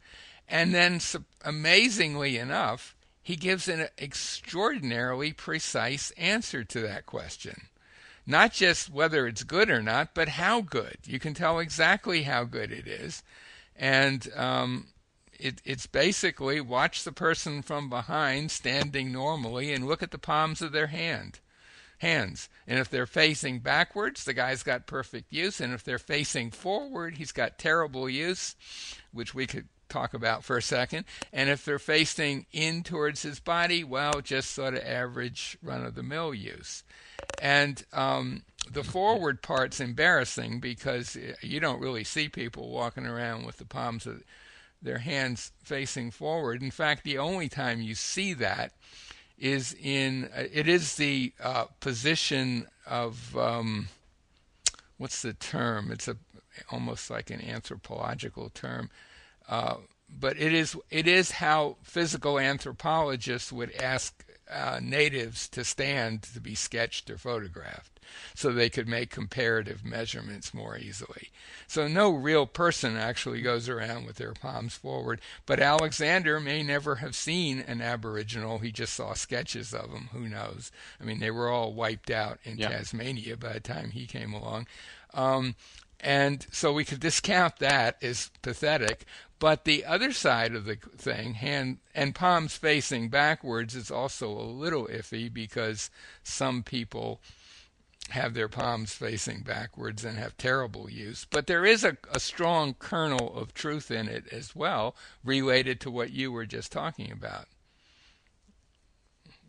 And 0.48 0.74
then, 0.74 1.00
amazingly 1.44 2.38
enough, 2.38 2.94
he 3.22 3.36
gives 3.36 3.68
an 3.68 3.88
extraordinarily 3.98 5.32
precise 5.32 6.10
answer 6.12 6.64
to 6.64 6.80
that 6.80 7.04
question. 7.04 7.68
Not 8.26 8.52
just 8.52 8.90
whether 8.90 9.26
it's 9.26 9.42
good 9.42 9.70
or 9.70 9.82
not, 9.82 10.14
but 10.14 10.28
how 10.30 10.60
good. 10.60 10.98
You 11.04 11.18
can 11.18 11.34
tell 11.34 11.58
exactly 11.58 12.22
how 12.22 12.44
good 12.44 12.70
it 12.70 12.86
is. 12.86 13.22
And 13.78 14.28
um, 14.36 14.88
it, 15.38 15.62
it's 15.64 15.86
basically 15.86 16.60
watch 16.60 17.04
the 17.04 17.12
person 17.12 17.62
from 17.62 17.88
behind 17.88 18.50
standing 18.50 19.12
normally 19.12 19.72
and 19.72 19.86
look 19.86 20.02
at 20.02 20.10
the 20.10 20.18
palms 20.18 20.60
of 20.60 20.72
their 20.72 20.88
hand 20.88 21.40
hands. 21.98 22.48
And 22.66 22.78
if 22.78 22.88
they're 22.88 23.06
facing 23.06 23.60
backwards, 23.60 24.24
the 24.24 24.34
guy's 24.34 24.62
got 24.62 24.86
perfect 24.86 25.32
use. 25.32 25.60
And 25.60 25.72
if 25.72 25.84
they're 25.84 25.98
facing 25.98 26.50
forward, 26.50 27.16
he's 27.16 27.32
got 27.32 27.58
terrible 27.58 28.08
use, 28.08 28.56
which 29.12 29.34
we 29.34 29.46
could 29.46 29.68
talk 29.88 30.14
about 30.14 30.44
for 30.44 30.56
a 30.56 30.62
second. 30.62 31.04
And 31.32 31.48
if 31.48 31.64
they're 31.64 31.78
facing 31.78 32.46
in 32.52 32.82
towards 32.82 33.22
his 33.22 33.40
body, 33.40 33.84
well, 33.84 34.20
just 34.20 34.52
sort 34.52 34.74
of 34.74 34.84
average 34.84 35.58
run 35.62 35.84
of 35.84 35.94
the 35.94 36.02
mill 36.02 36.34
use. 36.34 36.84
And 37.40 37.82
um, 37.92 38.42
the 38.72 38.85
forward 38.85 39.42
part's 39.42 39.81
embarrassing 39.81 40.61
because 40.61 41.16
you 41.40 41.61
don't 41.61 41.81
really 41.81 42.04
see 42.04 42.28
people 42.28 42.70
walking 42.70 43.07
around 43.07 43.46
with 43.46 43.59
the 43.59 43.64
palms 43.64 44.07
of 44.07 44.22
their 44.81 44.98
hands 44.98 45.52
facing 45.62 46.11
forward. 46.11 46.62
In 46.62 46.70
fact, 46.70 47.04
the 47.04 47.18
only 47.18 47.48
time 47.48 47.81
you 47.81 47.94
see 47.94 48.35
that 48.35 48.72
is 49.38 49.74
in 49.81 50.28
it 50.35 50.68
is 50.68 50.96
the 50.96 51.33
uh, 51.42 51.64
position 51.81 52.66
of 52.87 53.37
um, 53.37 53.88
what's 54.96 55.22
the 55.22 55.33
term? 55.33 55.90
It's 55.90 56.09
a 56.09 56.16
almost 56.70 57.11
like 57.11 57.31
an 57.31 57.40
anthropological 57.40 58.50
term, 58.50 58.90
uh, 59.48 59.76
but 60.09 60.37
it 60.38 60.52
is 60.52 60.76
it 60.90 61.07
is 61.07 61.33
how 61.33 61.76
physical 61.83 62.38
anthropologists 62.38 63.52
would 63.52 63.72
ask 63.76 64.24
uh, 64.50 64.80
natives 64.82 65.48
to 65.50 65.64
stand 65.64 66.22
to 66.22 66.40
be 66.40 66.54
sketched 66.54 67.11
or 67.11 67.18
photographed, 67.18 68.00
so 68.34 68.50
they 68.50 68.70
could 68.70 68.88
make 68.88 69.11
comparative 69.11 69.84
measurements 69.84 70.54
more 70.54 70.76
easily. 70.78 71.30
So 71.66 71.87
no 71.87 72.11
real 72.11 72.46
person 72.46 72.96
actually 72.96 73.42
goes 73.42 73.68
around 73.68 74.06
with 74.06 74.16
their 74.16 74.32
palms 74.32 74.74
forward. 74.74 75.20
But 75.44 75.61
Alexander 75.61 76.40
may 76.40 76.62
never 76.62 76.96
have 76.96 77.14
seen 77.14 77.61
an 77.61 77.82
Aboriginal. 77.82 78.58
He 78.58 78.72
just 78.72 78.94
saw 78.94 79.12
sketches 79.14 79.74
of 79.74 79.92
them. 79.92 80.08
Who 80.12 80.28
knows? 80.28 80.72
I 81.00 81.04
mean, 81.04 81.20
they 81.20 81.30
were 81.30 81.50
all 81.50 81.74
wiped 81.74 82.11
out 82.11 82.38
in 82.44 82.56
Yeah. 82.58 82.68
Tasmania 82.70 83.37
by 83.37 83.52
the 83.54 83.61
time 83.61 83.90
he 83.90 84.06
came 84.06 84.32
along. 84.32 84.66
Um, 85.12 85.54
and 86.00 86.46
so 86.52 86.72
we 86.72 86.84
could 86.84 87.00
discount 87.00 87.58
that 87.58 88.02
as 88.02 88.30
pathetic. 88.42 89.04
But 89.38 89.64
the 89.64 89.84
other 89.84 90.12
side 90.12 90.54
of 90.54 90.64
the 90.64 90.76
thing, 90.96 91.34
hand 91.34 91.78
and 91.94 92.14
palms 92.14 92.56
facing 92.56 93.08
backwards, 93.08 93.74
is 93.76 93.90
also 93.90 94.30
a 94.30 94.42
little 94.42 94.87
iffy 94.87 95.32
because 95.32 95.90
some 96.24 96.62
people 96.62 97.20
have 98.11 98.34
their 98.34 98.48
palms 98.48 98.94
facing 98.94 99.42
backwards 99.42 100.04
and 100.04 100.18
have 100.18 100.37
terrible 100.37 100.90
use. 100.90 101.26
But 101.28 101.46
there 101.46 101.64
is 101.64 101.84
a, 101.84 101.96
a 102.12 102.18
strong 102.18 102.74
kernel 102.78 103.37
of 103.37 103.54
truth 103.54 103.90
in 103.90 104.08
it 104.08 104.26
as 104.32 104.56
well, 104.56 104.96
related 105.22 105.80
to 105.82 105.90
what 105.90 106.11
you 106.11 106.32
were 106.32 106.46
just 106.46 106.72
talking 106.72 107.12
about. 107.12 107.46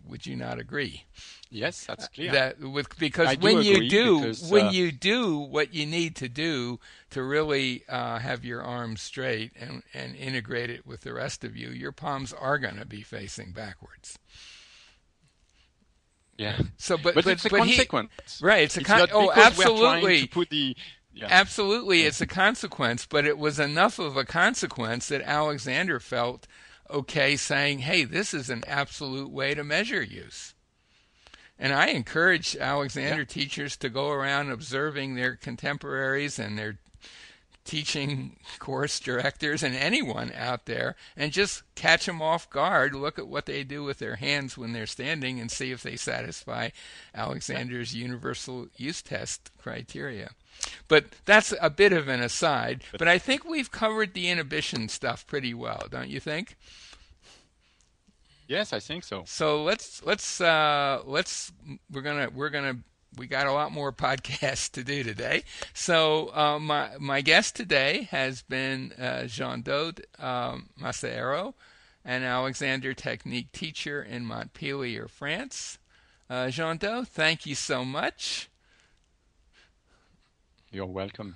Would 0.09 0.25
you 0.25 0.35
not 0.35 0.59
agree? 0.59 1.05
Yes, 1.49 1.85
that's 1.85 2.07
clear. 2.07 2.31
That 2.31 2.59
with 2.59 2.97
because 2.99 3.27
I 3.27 3.35
do 3.35 3.45
when 3.45 3.61
you 3.61 3.89
do 3.89 4.19
because, 4.21 4.49
when 4.49 4.67
uh, 4.67 4.71
you 4.71 4.91
do 4.91 5.37
what 5.37 5.73
you 5.73 5.85
need 5.85 6.15
to 6.17 6.27
do 6.29 6.79
to 7.11 7.23
really 7.23 7.83
uh, 7.87 8.19
have 8.19 8.43
your 8.43 8.61
arms 8.61 9.01
straight 9.01 9.51
and 9.59 9.83
and 9.93 10.15
integrate 10.15 10.69
it 10.69 10.85
with 10.85 11.01
the 11.01 11.13
rest 11.13 11.43
of 11.43 11.55
you, 11.55 11.69
your 11.69 11.91
palms 11.91 12.33
are 12.33 12.57
going 12.57 12.77
to 12.77 12.85
be 12.85 13.01
facing 13.01 13.51
backwards. 13.51 14.17
yeah. 16.37 16.59
So, 16.77 16.97
but 16.97 17.15
But, 17.15 17.27
it's 17.27 17.45
a 17.45 17.49
but 17.49 17.67
he- 17.67 17.81
right? 18.41 18.63
It's 18.63 18.77
a 18.77 18.81
It's 18.81 18.87
con- 18.87 19.07
oh, 19.11 19.31
absolutely. 19.31 20.27
put 20.27 20.49
the 20.49 20.75
yeah. 21.13 21.27
Absolutely, 21.29 22.03
it's 22.03 22.21
a 22.21 22.27
consequence, 22.27 23.05
but 23.05 23.25
it 23.25 23.37
was 23.37 23.59
enough 23.59 23.99
of 23.99 24.15
a 24.15 24.23
consequence 24.23 25.07
that 25.09 25.21
Alexander 25.23 25.99
felt 25.99 26.47
okay 26.89 27.35
saying, 27.35 27.79
hey, 27.79 28.03
this 28.03 28.33
is 28.33 28.49
an 28.49 28.63
absolute 28.67 29.29
way 29.29 29.53
to 29.53 29.63
measure 29.63 30.01
use. 30.01 30.53
And 31.57 31.73
I 31.73 31.87
encourage 31.87 32.55
Alexander 32.55 33.25
teachers 33.25 33.75
to 33.77 33.89
go 33.89 34.09
around 34.09 34.49
observing 34.49 35.15
their 35.15 35.35
contemporaries 35.35 36.39
and 36.39 36.57
their 36.57 36.79
teaching 37.69 38.35
course 38.59 38.99
directors 38.99 39.61
and 39.61 39.75
anyone 39.75 40.31
out 40.35 40.65
there 40.65 40.95
and 41.15 41.31
just 41.31 41.61
catch 41.75 42.07
them 42.07 42.19
off 42.21 42.49
guard. 42.49 42.95
Look 42.95 43.19
at 43.19 43.27
what 43.27 43.45
they 43.45 43.63
do 43.63 43.83
with 43.83 43.99
their 43.99 44.15
hands 44.15 44.57
when 44.57 44.73
they're 44.73 44.87
standing 44.87 45.39
and 45.39 45.51
see 45.51 45.71
if 45.71 45.83
they 45.83 45.95
satisfy 45.95 46.69
Alexander's 47.13 47.93
universal 47.93 48.67
use 48.75 49.03
test 49.03 49.51
criteria. 49.59 50.31
But 50.87 51.05
that's 51.25 51.53
a 51.61 51.69
bit 51.69 51.93
of 51.93 52.07
an 52.07 52.21
aside. 52.21 52.83
But 52.97 53.07
I 53.07 53.19
think 53.19 53.45
we've 53.45 53.71
covered 53.71 54.15
the 54.15 54.29
inhibition 54.29 54.89
stuff 54.89 55.27
pretty 55.27 55.53
well, 55.53 55.85
don't 55.91 56.09
you 56.09 56.19
think? 56.19 56.57
Yes, 58.47 58.73
I 58.73 58.79
think 58.79 59.03
so. 59.03 59.23
So 59.27 59.61
let's 59.61 60.03
let's 60.03 60.41
uh, 60.41 61.03
let's 61.05 61.51
we're 61.91 62.01
gonna 62.01 62.29
we're 62.33 62.49
gonna 62.49 62.77
we 63.17 63.27
got 63.27 63.47
a 63.47 63.53
lot 63.53 63.71
more 63.71 63.91
podcasts 64.07 64.71
to 64.71 64.83
do 64.83 65.03
today. 65.03 65.43
So 65.73 66.33
uh, 66.33 66.59
my 66.59 66.91
my 66.99 67.21
guest 67.21 67.55
today 67.55 68.07
has 68.11 68.41
been 68.41 68.93
uh, 68.93 69.25
Jean 69.25 69.61
Dode 69.61 70.05
um, 70.17 70.69
an 72.05 72.23
Alexander 72.23 72.93
Technique 72.93 73.51
teacher 73.51 74.01
in 74.01 74.25
Montpellier, 74.25 75.07
France. 75.07 75.77
Uh, 76.29 76.49
Jean 76.49 76.77
Dode, 76.77 77.07
thank 77.07 77.45
you 77.45 77.55
so 77.55 77.83
much. 77.83 78.49
You're 80.71 80.85
welcome. 80.85 81.35